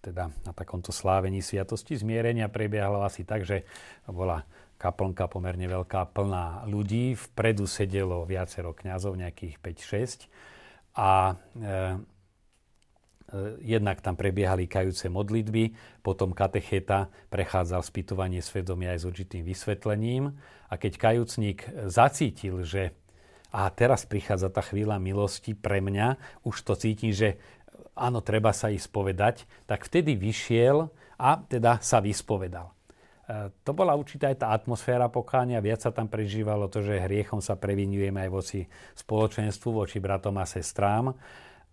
teda 0.03 0.35
na 0.42 0.50
takomto 0.50 0.90
slávení 0.90 1.38
sviatosti 1.38 1.94
zmierenia. 1.94 2.50
Prebiehalo 2.50 3.07
asi 3.07 3.22
tak, 3.22 3.46
že 3.46 3.62
bola 4.11 4.42
kaplnka 4.74 5.31
pomerne 5.31 5.70
veľká, 5.70 6.11
plná 6.11 6.66
ľudí. 6.66 7.14
Vpredu 7.14 7.70
sedelo 7.70 8.26
viacero 8.26 8.74
kňazov, 8.74 9.14
nejakých 9.14 9.55
5-6 9.62 10.59
a 11.00 11.32
e, 11.32 11.36
e, 11.64 11.72
jednak 13.64 14.04
tam 14.04 14.20
prebiehali 14.20 14.68
kajúce 14.68 15.08
modlitby, 15.08 15.72
potom 16.04 16.36
katecheta 16.36 17.08
prechádzal 17.32 17.80
spýtovanie 17.80 18.44
svedomia 18.44 18.92
aj 18.92 19.00
s 19.00 19.08
určitým 19.08 19.42
vysvetlením 19.48 20.36
a 20.68 20.74
keď 20.76 20.92
kajúcník 21.00 21.88
zacítil, 21.88 22.60
že 22.68 22.92
a 23.50 23.66
teraz 23.74 24.06
prichádza 24.06 24.46
tá 24.46 24.62
chvíľa 24.62 25.02
milosti 25.02 25.58
pre 25.58 25.82
mňa, 25.82 26.38
už 26.46 26.62
to 26.62 26.78
cítim, 26.78 27.10
že 27.10 27.34
áno, 27.98 28.22
treba 28.22 28.54
sa 28.54 28.70
ísť 28.70 28.88
povedať, 28.94 29.36
tak 29.66 29.82
vtedy 29.82 30.14
vyšiel 30.14 30.86
a 31.18 31.30
teda 31.50 31.82
sa 31.82 31.98
vyspovedal. 31.98 32.70
E, 33.31 33.55
to 33.62 33.71
bola 33.71 33.95
určitá 33.95 34.27
aj 34.35 34.43
tá 34.43 34.49
atmosféra 34.51 35.07
pokánia, 35.07 35.62
viac 35.62 35.87
sa 35.87 35.95
tam 35.95 36.11
prežívalo 36.11 36.66
to, 36.66 36.83
že 36.83 36.99
hriechom 36.99 37.38
sa 37.38 37.55
previnujeme 37.55 38.27
aj 38.27 38.31
voci 38.31 38.61
spoločenstvu, 38.99 39.69
voči 39.71 40.03
bratom 40.03 40.35
a 40.43 40.47
sestrám. 40.47 41.14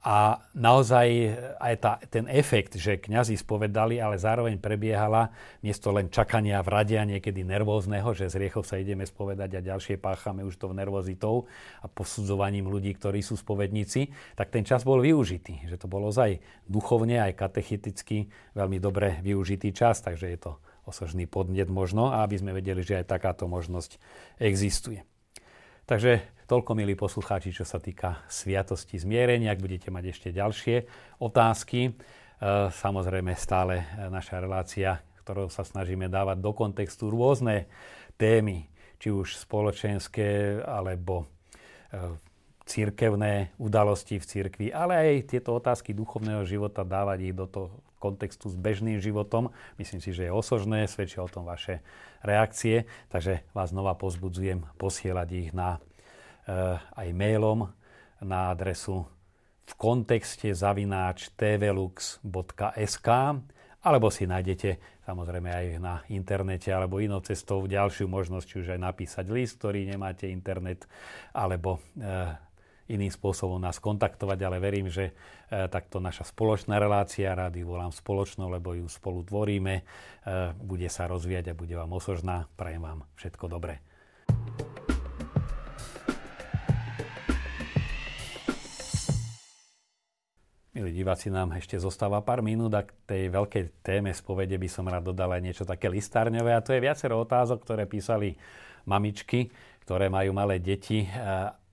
A 0.06 0.38
naozaj 0.54 1.34
aj 1.58 1.74
tá, 1.82 1.98
ten 2.06 2.30
efekt, 2.30 2.78
že 2.78 3.02
kňazi 3.02 3.34
spovedali, 3.34 3.98
ale 3.98 4.22
zároveň 4.22 4.62
prebiehala 4.62 5.34
miesto 5.66 5.90
len 5.90 6.14
čakania 6.14 6.62
v 6.62 6.70
rade 6.70 6.96
a 7.02 7.04
niekedy 7.04 7.42
nervózneho, 7.42 8.14
že 8.14 8.30
z 8.30 8.38
hriechov 8.38 8.62
sa 8.62 8.78
ideme 8.78 9.10
spovedať 9.10 9.58
a 9.58 9.66
ďalšie 9.74 9.98
páchame 9.98 10.46
už 10.46 10.62
to 10.62 10.70
nervozitou 10.70 11.50
a 11.82 11.90
posudzovaním 11.90 12.70
ľudí, 12.70 12.94
ktorí 12.94 13.26
sú 13.26 13.42
spovedníci, 13.42 14.14
tak 14.38 14.54
ten 14.54 14.62
čas 14.62 14.86
bol 14.86 15.02
využitý. 15.02 15.66
Že 15.66 15.82
to 15.82 15.88
bolo 15.90 16.14
aj 16.14 16.40
duchovne, 16.70 17.18
aj 17.18 17.34
katecheticky 17.34 18.30
veľmi 18.54 18.78
dobre 18.78 19.18
využitý 19.26 19.74
čas, 19.74 20.06
takže 20.06 20.30
je 20.30 20.40
to 20.40 20.52
osožný 20.88 21.28
podnet 21.28 21.68
možno, 21.68 22.16
aby 22.16 22.40
sme 22.40 22.56
vedeli, 22.56 22.82
že 22.82 23.04
aj 23.04 23.12
takáto 23.12 23.46
možnosť 23.46 24.00
existuje. 24.40 25.04
Takže 25.88 26.24
toľko, 26.48 26.72
milí 26.76 26.96
poslucháči, 26.96 27.52
čo 27.52 27.68
sa 27.68 27.80
týka 27.80 28.24
sviatosti 28.32 28.96
zmierenia. 29.00 29.52
Ak 29.52 29.64
budete 29.64 29.92
mať 29.92 30.16
ešte 30.16 30.30
ďalšie 30.32 30.76
otázky, 31.20 31.80
e, 31.88 31.92
samozrejme 32.72 33.36
stále 33.36 33.88
naša 34.12 34.40
relácia, 34.44 35.04
ktorou 35.24 35.52
sa 35.52 35.68
snažíme 35.68 36.08
dávať 36.08 36.40
do 36.40 36.52
kontextu 36.56 37.12
rôzne 37.12 37.68
témy, 38.16 38.68
či 39.00 39.12
už 39.12 39.40
spoločenské, 39.40 40.60
alebo 40.64 41.24
e, 41.24 42.16
církevné 42.68 43.56
udalosti 43.56 44.20
v 44.20 44.28
cirkvi, 44.28 44.68
ale 44.76 45.00
aj 45.00 45.32
tieto 45.32 45.56
otázky 45.56 45.96
duchovného 45.96 46.44
života 46.44 46.84
dávať 46.84 47.32
ich 47.32 47.36
do 47.36 47.48
toho 47.48 47.72
kontextu 47.98 48.50
s 48.50 48.56
bežným 48.58 49.02
životom. 49.02 49.52
Myslím 49.82 50.00
si, 50.00 50.14
že 50.14 50.30
je 50.30 50.34
osožné, 50.34 50.86
svedčia 50.86 51.26
o 51.26 51.30
tom 51.30 51.46
vaše 51.46 51.82
reakcie, 52.22 52.90
takže 53.10 53.46
vás 53.52 53.74
znova 53.74 53.98
pozbudzujem 53.98 54.66
posielať 54.78 55.28
ich 55.34 55.50
na, 55.54 55.78
e, 56.46 56.78
aj 56.78 57.08
mailom 57.14 57.70
na 58.22 58.54
adresu 58.54 59.06
v 59.68 59.74
kontexte 59.76 60.54
zavináč 60.56 61.30
tvlux.sk 61.36 63.10
alebo 63.88 64.08
si 64.12 64.28
nájdete 64.28 64.98
samozrejme 65.08 65.48
aj 65.48 65.66
na 65.80 66.04
internete 66.12 66.68
alebo 66.68 67.00
inou 67.00 67.24
cestou 67.24 67.64
ďalšiu 67.64 68.12
možnosť, 68.12 68.46
či 68.46 68.56
už 68.60 68.68
aj 68.76 68.82
napísať 68.84 69.26
list, 69.32 69.64
ktorý 69.64 69.88
nemáte 69.88 70.28
internet, 70.28 70.84
alebo 71.32 71.80
e, 71.96 72.36
iným 72.88 73.12
spôsobom 73.12 73.60
nás 73.60 73.84
kontaktovať, 73.84 74.40
ale 74.48 74.58
verím, 74.64 74.88
že 74.88 75.12
e, 75.12 75.14
takto 75.68 76.00
naša 76.00 76.24
spoločná 76.24 76.80
relácia, 76.80 77.36
rády 77.36 77.64
volám 77.64 77.92
spoločnou, 77.92 78.48
lebo 78.48 78.72
ju 78.76 78.88
spolu 78.88 79.28
tvoríme, 79.28 79.76
e, 79.80 79.84
bude 80.56 80.88
sa 80.88 81.12
rozvíjať 81.12 81.52
a 81.52 81.60
bude 81.60 81.76
vám 81.76 81.92
osožná. 81.92 82.48
Prajem 82.56 82.84
vám 82.84 83.00
všetko 83.20 83.46
dobré. 83.52 83.84
Milí 90.78 90.94
diváci, 90.94 91.34
nám 91.34 91.58
ešte 91.58 91.74
zostáva 91.82 92.22
pár 92.22 92.46
minút 92.46 92.70
a 92.78 92.86
k 92.86 92.94
tej 93.10 93.24
veľkej 93.34 93.82
téme 93.82 94.14
spovede 94.14 94.62
by 94.62 94.70
som 94.70 94.86
rád 94.86 95.10
dodal 95.10 95.34
aj 95.34 95.42
niečo 95.42 95.66
také 95.66 95.90
listárňové 95.90 96.54
a 96.54 96.62
to 96.62 96.70
je 96.70 96.86
viacero 96.86 97.18
otázok, 97.18 97.66
ktoré 97.66 97.90
písali 97.90 98.38
mamičky, 98.86 99.50
ktoré 99.82 100.06
majú 100.06 100.38
malé 100.38 100.62
deti. 100.62 101.04
E, 101.04 101.10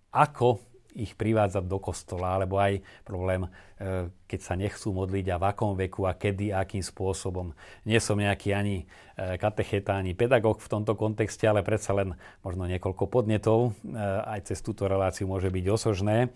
ako 0.08 0.73
ich 0.94 1.18
privádzať 1.18 1.66
do 1.66 1.78
kostola, 1.82 2.38
alebo 2.38 2.56
aj 2.62 2.78
problém, 3.02 3.44
e, 3.44 4.08
keď 4.30 4.40
sa 4.40 4.54
nechcú 4.54 4.94
modliť 4.94 5.26
a 5.34 5.36
v 5.42 5.44
akom 5.50 5.74
veku 5.74 6.06
a 6.06 6.14
kedy, 6.14 6.54
akým 6.54 6.80
spôsobom. 6.80 7.50
Nie 7.82 7.98
som 7.98 8.14
nejaký 8.14 8.54
ani 8.54 8.86
e, 9.18 9.34
katecheta, 9.34 9.98
ani 9.98 10.14
pedagóg 10.14 10.62
v 10.62 10.70
tomto 10.70 10.94
kontexte, 10.94 11.50
ale 11.50 11.66
predsa 11.66 11.92
len 11.92 12.14
možno 12.46 12.70
niekoľko 12.70 13.10
podnetov. 13.10 13.74
E, 13.82 14.00
aj 14.24 14.54
cez 14.54 14.62
túto 14.62 14.86
reláciu 14.86 15.26
môže 15.26 15.50
byť 15.50 15.66
osožné. 15.68 16.30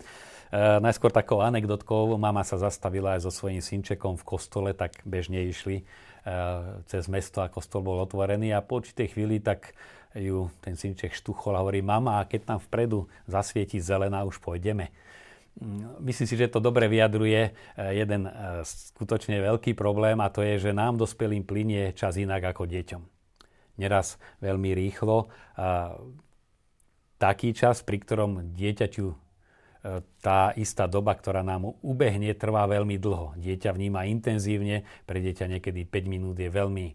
Najskôr 0.49 1.13
takou 1.13 1.45
anekdotkou, 1.45 2.17
mama 2.17 2.41
sa 2.41 2.57
zastavila 2.57 3.21
aj 3.21 3.29
so 3.29 3.33
svojím 3.33 3.61
synčekom 3.61 4.17
v 4.17 4.25
kostole, 4.25 4.73
tak 4.73 4.97
bežne 5.05 5.45
išli 5.45 5.85
cez 6.89 7.05
mesto 7.05 7.45
a 7.45 7.53
kostol 7.53 7.85
bol 7.85 8.01
otvorený 8.01 8.57
a 8.57 8.65
po 8.65 8.81
určitej 8.81 9.13
chvíli 9.13 9.45
tak 9.45 9.77
ju 10.17 10.49
ten 10.65 10.77
synček 10.77 11.13
štuchol 11.13 11.57
a 11.57 11.61
hovorí, 11.61 11.85
mama, 11.85 12.25
keď 12.25 12.55
tam 12.55 12.59
vpredu 12.63 13.05
zasvieti 13.29 13.77
zelená, 13.77 14.25
už 14.25 14.41
pôjdeme. 14.41 14.89
Mm, 15.59 16.07
myslím 16.07 16.27
si, 16.31 16.35
že 16.39 16.49
to 16.49 16.63
dobre 16.63 16.87
vyjadruje 16.87 17.41
e, 17.43 17.51
jeden 17.99 18.31
e, 18.31 18.33
skutočne 18.63 19.43
veľký 19.43 19.75
problém 19.75 20.23
a 20.23 20.31
to 20.31 20.41
je, 20.47 20.71
že 20.71 20.77
nám 20.77 20.97
dospelým 20.97 21.43
plinie 21.43 21.91
čas 21.99 22.15
inak 22.15 22.55
ako 22.55 22.71
deťom. 22.71 23.03
Neraz 23.79 24.19
veľmi 24.43 24.75
rýchlo. 24.75 25.31
Taký 27.19 27.55
čas, 27.55 27.83
pri 27.87 27.99
ktorom 28.03 28.55
dieťaťu 28.55 29.07
e, 29.07 29.17
tá 30.23 30.55
istá 30.55 30.87
doba, 30.87 31.15
ktorá 31.15 31.43
nám 31.43 31.75
ubehne, 31.83 32.31
trvá 32.39 32.67
veľmi 32.71 32.99
dlho. 32.99 33.35
Dieťa 33.39 33.75
vníma 33.75 34.07
intenzívne, 34.07 34.87
pre 35.07 35.19
dieťa 35.19 35.59
niekedy 35.59 35.87
5 35.87 36.07
minút 36.11 36.39
je 36.39 36.51
veľmi 36.51 36.87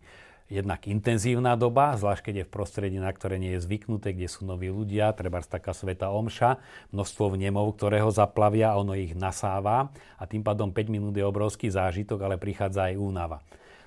jednak 0.51 0.85
intenzívna 0.85 1.55
doba, 1.55 1.95
zvlášť 1.95 2.29
keď 2.29 2.35
je 2.43 2.47
v 2.47 2.53
prostredí, 2.53 2.97
na 2.99 3.09
ktoré 3.09 3.39
nie 3.39 3.55
je 3.55 3.63
zvyknuté, 3.63 4.11
kde 4.11 4.27
sú 4.27 4.43
noví 4.43 4.67
ľudia, 4.67 5.15
treba 5.15 5.39
taká 5.41 5.71
sveta 5.71 6.11
omša, 6.11 6.59
množstvo 6.91 7.33
vnemov, 7.33 7.73
ktoré 7.79 8.03
ho 8.03 8.11
zaplavia, 8.11 8.75
ono 8.75 8.93
ich 8.93 9.15
nasáva 9.15 9.89
a 10.19 10.23
tým 10.27 10.43
pádom 10.43 10.69
5 10.69 10.93
minút 10.93 11.13
je 11.15 11.25
obrovský 11.25 11.71
zážitok, 11.71 12.19
ale 12.27 12.35
prichádza 12.35 12.91
aj 12.91 12.99
únava. 12.99 13.39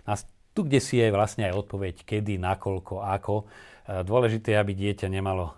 A 0.07 0.17
tu, 0.57 0.65
kde 0.65 0.81
si 0.81 0.97
je 0.97 1.13
vlastne 1.13 1.45
aj 1.45 1.69
odpoveď, 1.69 2.09
kedy, 2.09 2.41
nakoľko, 2.41 3.05
ako. 3.05 3.45
E, 3.45 3.45
dôležité 4.09 4.57
je, 4.57 4.61
aby 4.65 4.73
dieťa 4.73 5.13
nemalo 5.13 5.53
e, 5.53 5.55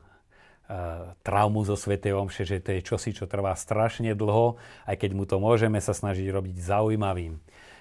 traumu 1.22 1.62
zo 1.62 1.78
Svetej 1.78 2.18
Omše, 2.18 2.42
že 2.42 2.58
to 2.58 2.74
je 2.74 2.82
čosi, 2.82 3.14
čo 3.14 3.30
trvá 3.30 3.54
strašne 3.54 4.18
dlho, 4.18 4.58
aj 4.90 4.98
keď 4.98 5.10
mu 5.14 5.22
to 5.22 5.38
môžeme 5.38 5.78
sa 5.78 5.94
snažiť 5.94 6.26
robiť 6.34 6.58
zaujímavým 6.58 7.38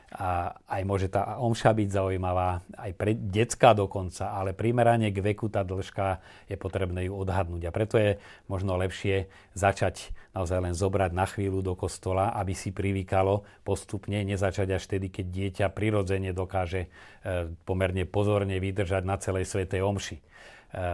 a 0.08 0.56
aj 0.72 0.82
môže 0.88 1.12
tá 1.12 1.36
omša 1.36 1.76
byť 1.76 1.90
zaujímavá, 1.92 2.64
aj 2.80 2.92
pre 2.96 3.12
detská 3.12 3.76
dokonca, 3.76 4.32
ale 4.32 4.56
primerane 4.56 5.12
k 5.12 5.20
veku 5.20 5.52
tá 5.52 5.68
dĺžka 5.68 6.24
je 6.48 6.56
potrebné 6.56 7.12
ju 7.12 7.14
odhadnúť. 7.20 7.68
A 7.68 7.76
preto 7.76 8.00
je 8.00 8.16
možno 8.48 8.80
lepšie 8.80 9.28
začať 9.52 10.16
naozaj 10.32 10.64
len 10.64 10.72
zobrať 10.72 11.12
na 11.12 11.28
chvíľu 11.28 11.60
do 11.60 11.76
kostola, 11.76 12.32
aby 12.40 12.56
si 12.56 12.72
privykalo 12.72 13.44
postupne, 13.68 14.24
nezačať 14.24 14.80
až 14.80 14.84
tedy, 14.88 15.12
keď 15.12 15.26
dieťa 15.28 15.66
prirodzene 15.76 16.32
dokáže 16.32 16.88
e, 16.88 17.52
pomerne 17.68 18.08
pozorne 18.08 18.64
vydržať 18.64 19.04
na 19.04 19.20
celej 19.20 19.50
svetej 19.50 19.84
omši 19.84 20.18
e, 20.18 20.24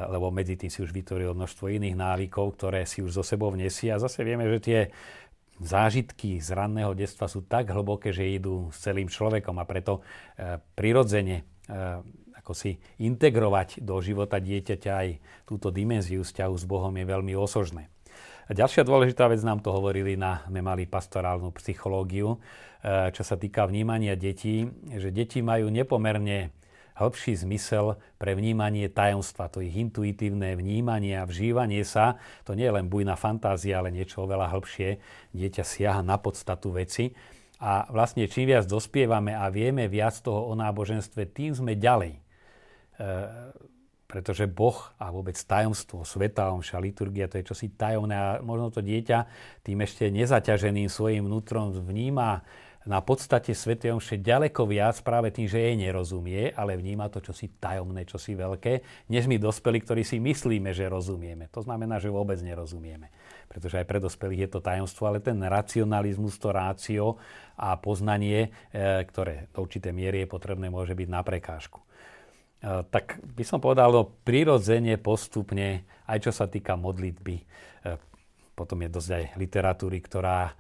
lebo 0.10 0.34
medzi 0.34 0.58
tým 0.58 0.74
si 0.74 0.82
už 0.82 0.90
vytvoril 0.90 1.38
množstvo 1.38 1.70
iných 1.70 2.00
návykov, 2.00 2.58
ktoré 2.58 2.90
si 2.90 3.06
už 3.06 3.20
zo 3.20 3.24
sebou 3.28 3.54
vnesie. 3.54 3.94
A 3.94 4.02
zase 4.02 4.26
vieme, 4.26 4.50
že 4.50 4.58
tie 4.58 4.80
zážitky 5.62 6.42
z 6.42 6.50
ranného 6.54 6.98
detstva 6.98 7.30
sú 7.30 7.46
tak 7.46 7.70
hlboké, 7.70 8.10
že 8.10 8.26
idú 8.26 8.74
s 8.74 8.82
celým 8.82 9.12
človekom 9.12 9.58
a 9.62 9.68
preto 9.68 10.02
e, 10.02 10.58
prirodzene 10.74 11.42
e, 11.42 11.44
ako 12.44 12.52
si 12.52 12.76
integrovať 13.00 13.80
do 13.80 13.96
života 14.04 14.42
dieťaťa 14.42 14.92
aj 14.92 15.10
túto 15.48 15.72
dimenziu 15.72 16.28
vzťahu 16.28 16.56
s 16.60 16.66
Bohom 16.68 16.92
je 16.92 17.06
veľmi 17.08 17.34
osožné. 17.40 17.88
A 18.44 18.52
ďalšia 18.52 18.84
dôležitá 18.84 19.32
vec 19.32 19.40
nám 19.40 19.64
to 19.64 19.72
hovorili 19.72 20.20
na, 20.20 20.44
mali 20.52 20.84
pastorálnu 20.84 21.56
psychológiu, 21.56 22.36
e, 22.36 22.38
čo 23.16 23.24
sa 23.24 23.40
týka 23.40 23.64
vnímania 23.70 24.20
detí, 24.20 24.68
že 24.92 25.14
deti 25.14 25.40
majú 25.40 25.72
nepomerne 25.72 26.52
hĺbší 26.98 27.34
zmysel 27.46 27.98
pre 28.22 28.38
vnímanie 28.38 28.90
tajomstva, 28.90 29.50
to 29.50 29.62
ich 29.62 29.74
intuitívne 29.74 30.54
vnímanie 30.54 31.18
a 31.18 31.26
vžívanie 31.26 31.82
sa, 31.82 32.22
to 32.46 32.54
nie 32.54 32.70
je 32.70 32.76
len 32.76 32.90
bujná 32.90 33.18
fantázia, 33.18 33.82
ale 33.82 33.90
niečo 33.90 34.26
oveľa 34.26 34.54
hĺbšie. 34.54 34.90
Dieťa 35.34 35.64
siaha 35.66 36.02
na 36.06 36.22
podstatu 36.22 36.70
veci. 36.74 37.14
A 37.64 37.88
vlastne 37.88 38.28
čím 38.28 38.52
viac 38.52 38.68
dospievame 38.68 39.32
a 39.32 39.48
vieme 39.48 39.88
viac 39.88 40.20
toho 40.20 40.52
o 40.52 40.54
náboženstve, 40.54 41.32
tým 41.32 41.56
sme 41.56 41.80
ďalej. 41.80 42.20
E, 42.20 42.20
pretože 44.14 44.46
Boh 44.46 44.78
a 45.02 45.10
vôbec 45.10 45.34
tajomstvo, 45.34 46.06
sveta, 46.06 46.54
omša, 46.54 46.78
liturgia, 46.78 47.26
to 47.26 47.42
je 47.42 47.50
čosi 47.50 47.74
tajomné 47.74 48.14
a 48.14 48.28
možno 48.46 48.70
to 48.70 48.86
dieťa 48.86 49.26
tým 49.66 49.82
ešte 49.82 50.12
nezaťaženým 50.14 50.86
svojim 50.86 51.26
vnútrom 51.26 51.74
vníma 51.74 52.46
na 52.84 53.00
podstate 53.00 53.56
Sv. 53.56 53.80
Omše 53.80 54.20
ďaleko 54.20 54.68
viac 54.68 55.00
práve 55.04 55.32
tým, 55.32 55.48
že 55.48 55.60
jej 55.60 55.76
nerozumie, 55.80 56.52
ale 56.52 56.76
vníma 56.76 57.08
to 57.08 57.24
čosi 57.24 57.56
tajomné, 57.60 58.04
čosi 58.04 58.36
veľké, 58.36 59.08
než 59.08 59.28
my 59.32 59.40
dospelí, 59.40 59.80
ktorí 59.84 60.04
si 60.04 60.20
myslíme, 60.20 60.76
že 60.76 60.92
rozumieme. 60.92 61.48
To 61.56 61.64
znamená, 61.64 62.04
že 62.04 62.12
vôbec 62.12 62.40
nerozumieme. 62.44 63.08
Pretože 63.48 63.80
aj 63.80 63.88
pre 63.88 64.00
dospelých 64.04 64.42
je 64.48 64.50
to 64.52 64.60
tajomstvo, 64.60 65.08
ale 65.08 65.24
ten 65.24 65.40
racionalizmus, 65.40 66.36
to 66.42 66.50
rácio 66.52 67.22
a 67.56 67.78
poznanie, 67.80 68.50
e, 68.74 69.04
ktoré 69.08 69.48
do 69.56 69.64
určité 69.64 69.96
miery 69.96 70.26
je 70.26 70.32
potrebné, 70.32 70.68
môže 70.68 70.98
byť 70.98 71.08
na 71.08 71.22
prekážku. 71.22 71.80
E, 71.80 72.84
tak 72.90 73.22
by 73.22 73.44
som 73.46 73.60
povedal, 73.64 73.94
no, 73.94 74.10
prirodzene, 74.26 74.98
postupne, 75.00 75.86
aj 76.10 76.18
čo 76.24 76.32
sa 76.34 76.50
týka 76.50 76.74
modlitby, 76.80 77.36
e, 77.40 77.46
potom 78.54 78.86
je 78.86 78.90
dosť 78.94 79.10
aj 79.10 79.26
literatúry, 79.42 79.98
ktorá 79.98 80.54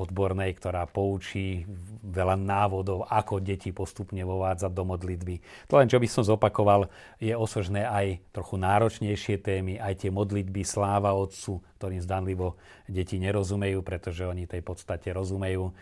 odbornej, 0.00 0.54
ktorá 0.56 0.86
poučí 0.86 1.66
veľa 2.06 2.38
návodov, 2.38 3.04
ako 3.10 3.42
deti 3.42 3.74
postupne 3.74 4.22
vovádzať 4.22 4.72
do 4.72 4.84
modlitby. 4.86 5.34
To 5.66 5.76
len, 5.76 5.90
čo 5.90 5.98
by 5.98 6.08
som 6.08 6.22
zopakoval, 6.24 6.86
je 7.18 7.34
osožné 7.34 7.82
aj 7.82 8.22
trochu 8.30 8.56
náročnejšie 8.62 9.42
témy, 9.42 9.76
aj 9.76 10.06
tie 10.06 10.10
modlitby 10.14 10.62
sláva 10.62 11.12
Otcu, 11.18 11.60
ktorým 11.82 11.98
zdanlivo 11.98 12.56
deti 12.86 13.18
nerozumejú, 13.18 13.82
pretože 13.82 14.24
oni 14.24 14.46
tej 14.46 14.62
podstate 14.62 15.10
rozumejú. 15.10 15.74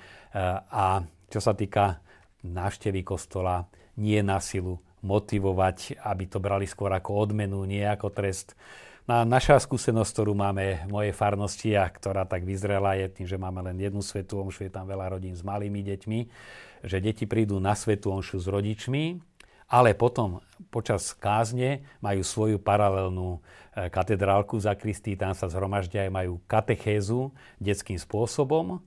A 0.72 1.04
čo 1.28 1.40
sa 1.44 1.52
týka 1.52 2.00
návštevy 2.42 3.04
kostola, 3.04 3.68
nie 4.00 4.18
na 4.24 4.40
silu 4.40 4.80
motivovať, 5.04 6.00
aby 6.00 6.24
to 6.24 6.40
brali 6.40 6.64
skôr 6.64 6.88
ako 6.88 7.28
odmenu, 7.28 7.68
nie 7.68 7.84
ako 7.84 8.08
trest 8.10 8.56
No 9.04 9.20
a 9.20 9.28
naša 9.28 9.60
skúsenosť, 9.60 10.16
ktorú 10.16 10.32
máme 10.32 10.88
v 10.88 10.88
mojej 10.88 11.12
farnosti 11.12 11.76
a 11.76 11.84
ktorá 11.84 12.24
tak 12.24 12.48
vyzrela 12.48 12.96
je 12.96 13.12
tým, 13.12 13.28
že 13.28 13.36
máme 13.36 13.60
len 13.60 13.76
jednu 13.76 14.00
svetú 14.00 14.40
omšu, 14.40 14.64
je 14.64 14.72
tam 14.72 14.88
veľa 14.88 15.12
rodín 15.12 15.36
s 15.36 15.44
malými 15.44 15.84
deťmi, 15.84 16.20
že 16.88 17.04
deti 17.04 17.28
prídu 17.28 17.60
na 17.60 17.76
svetú 17.76 18.16
omšu 18.16 18.40
s 18.40 18.48
rodičmi, 18.48 19.20
ale 19.68 19.92
potom 19.92 20.40
počas 20.72 21.12
kázne 21.12 21.84
majú 22.00 22.24
svoju 22.24 22.56
paralelnú 22.56 23.44
e, 23.76 23.92
katedrálku 23.92 24.56
za 24.56 24.72
Kristý, 24.72 25.20
tam 25.20 25.36
sa 25.36 25.52
zhromaždia 25.52 26.08
aj 26.08 26.12
majú 26.24 26.40
katechézu 26.48 27.28
detským 27.60 28.00
spôsobom 28.00 28.80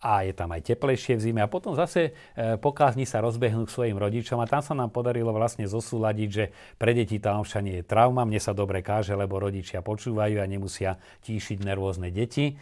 a 0.00 0.22
je 0.22 0.32
tam 0.36 0.52
aj 0.52 0.62
teplejšie 0.72 1.16
v 1.16 1.24
zime. 1.30 1.40
A 1.40 1.48
potom 1.48 1.72
zase 1.72 2.12
e, 2.36 2.60
po 2.60 2.76
kázni 2.76 3.08
sa 3.08 3.24
rozbehnú 3.24 3.64
k 3.64 3.74
svojim 3.74 3.96
rodičom 3.96 4.36
a 4.40 4.50
tam 4.50 4.60
sa 4.60 4.76
nám 4.76 4.92
podarilo 4.92 5.32
vlastne 5.32 5.64
zosúľadiť, 5.64 6.28
že 6.28 6.44
pre 6.76 6.92
deti 6.92 7.16
tá 7.16 7.32
omša 7.36 7.60
nie 7.64 7.80
je 7.80 7.88
trauma, 7.88 8.28
mne 8.28 8.40
sa 8.40 8.52
dobre 8.52 8.84
káže, 8.84 9.16
lebo 9.16 9.40
rodičia 9.40 9.80
počúvajú 9.80 10.36
a 10.40 10.46
nemusia 10.46 11.00
tíšiť 11.24 11.58
nervózne 11.64 12.12
deti. 12.12 12.56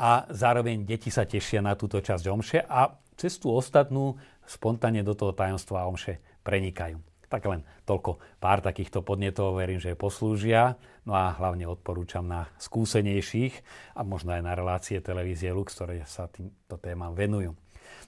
A 0.00 0.24
zároveň 0.32 0.82
deti 0.88 1.12
sa 1.12 1.28
tešia 1.28 1.60
na 1.60 1.76
túto 1.76 2.00
časť 2.00 2.24
omše 2.26 2.58
a 2.64 2.94
cestu 3.14 3.52
ostatnú 3.52 4.16
spontánne 4.48 5.04
do 5.04 5.12
toho 5.12 5.36
tajomstva 5.36 5.84
omše 5.86 6.18
prenikajú. 6.40 7.09
Tak 7.30 7.46
len 7.46 7.62
toľko 7.86 8.18
pár 8.42 8.58
takýchto 8.58 9.06
podnetov, 9.06 9.54
verím, 9.54 9.78
že 9.78 9.94
poslúžia. 9.94 10.74
No 11.06 11.14
a 11.14 11.30
hlavne 11.38 11.70
odporúčam 11.70 12.26
na 12.26 12.50
skúsenejších 12.58 13.54
a 13.94 14.02
možno 14.02 14.34
aj 14.34 14.42
na 14.42 14.52
relácie 14.58 14.98
televízie 14.98 15.54
Lux, 15.54 15.70
ktoré 15.70 16.02
sa 16.10 16.26
týmto 16.26 16.74
témam 16.82 17.14
venujú. 17.14 17.54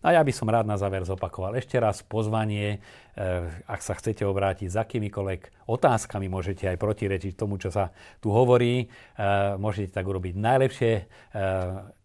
No 0.03 0.11
a 0.11 0.19
ja 0.19 0.23
by 0.27 0.33
som 0.35 0.51
rád 0.51 0.67
na 0.67 0.75
záver 0.75 1.07
zopakoval 1.07 1.55
ešte 1.55 1.79
raz 1.79 2.03
pozvanie, 2.03 2.83
eh, 3.15 3.47
ak 3.71 3.79
sa 3.79 3.95
chcete 3.95 4.27
obrátiť 4.27 4.75
s 4.75 4.77
akýmikoľvek 4.79 5.71
otázkami, 5.71 6.27
môžete 6.27 6.67
aj 6.67 6.77
protirečiť 6.83 7.39
tomu, 7.39 7.63
čo 7.63 7.71
sa 7.71 7.95
tu 8.19 8.35
hovorí. 8.35 8.87
Eh, 8.87 9.55
môžete 9.55 9.95
tak 9.95 10.07
urobiť 10.07 10.35
najlepšie 10.35 10.93
eh, 10.99 11.07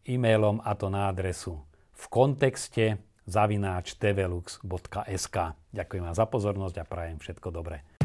e-mailom 0.05 0.61
a 0.61 0.71
to 0.77 0.93
na 0.93 1.09
adresu 1.09 1.57
v 1.97 2.05
kontexte 2.13 3.01
zavináč 3.27 3.99
tvlux.sk. 3.99 5.37
Ďakujem 5.75 6.03
vám 6.07 6.15
za 6.15 6.25
pozornosť 6.25 6.75
a 6.81 6.85
prajem 6.87 7.19
všetko 7.19 7.51
dobré. 7.51 7.96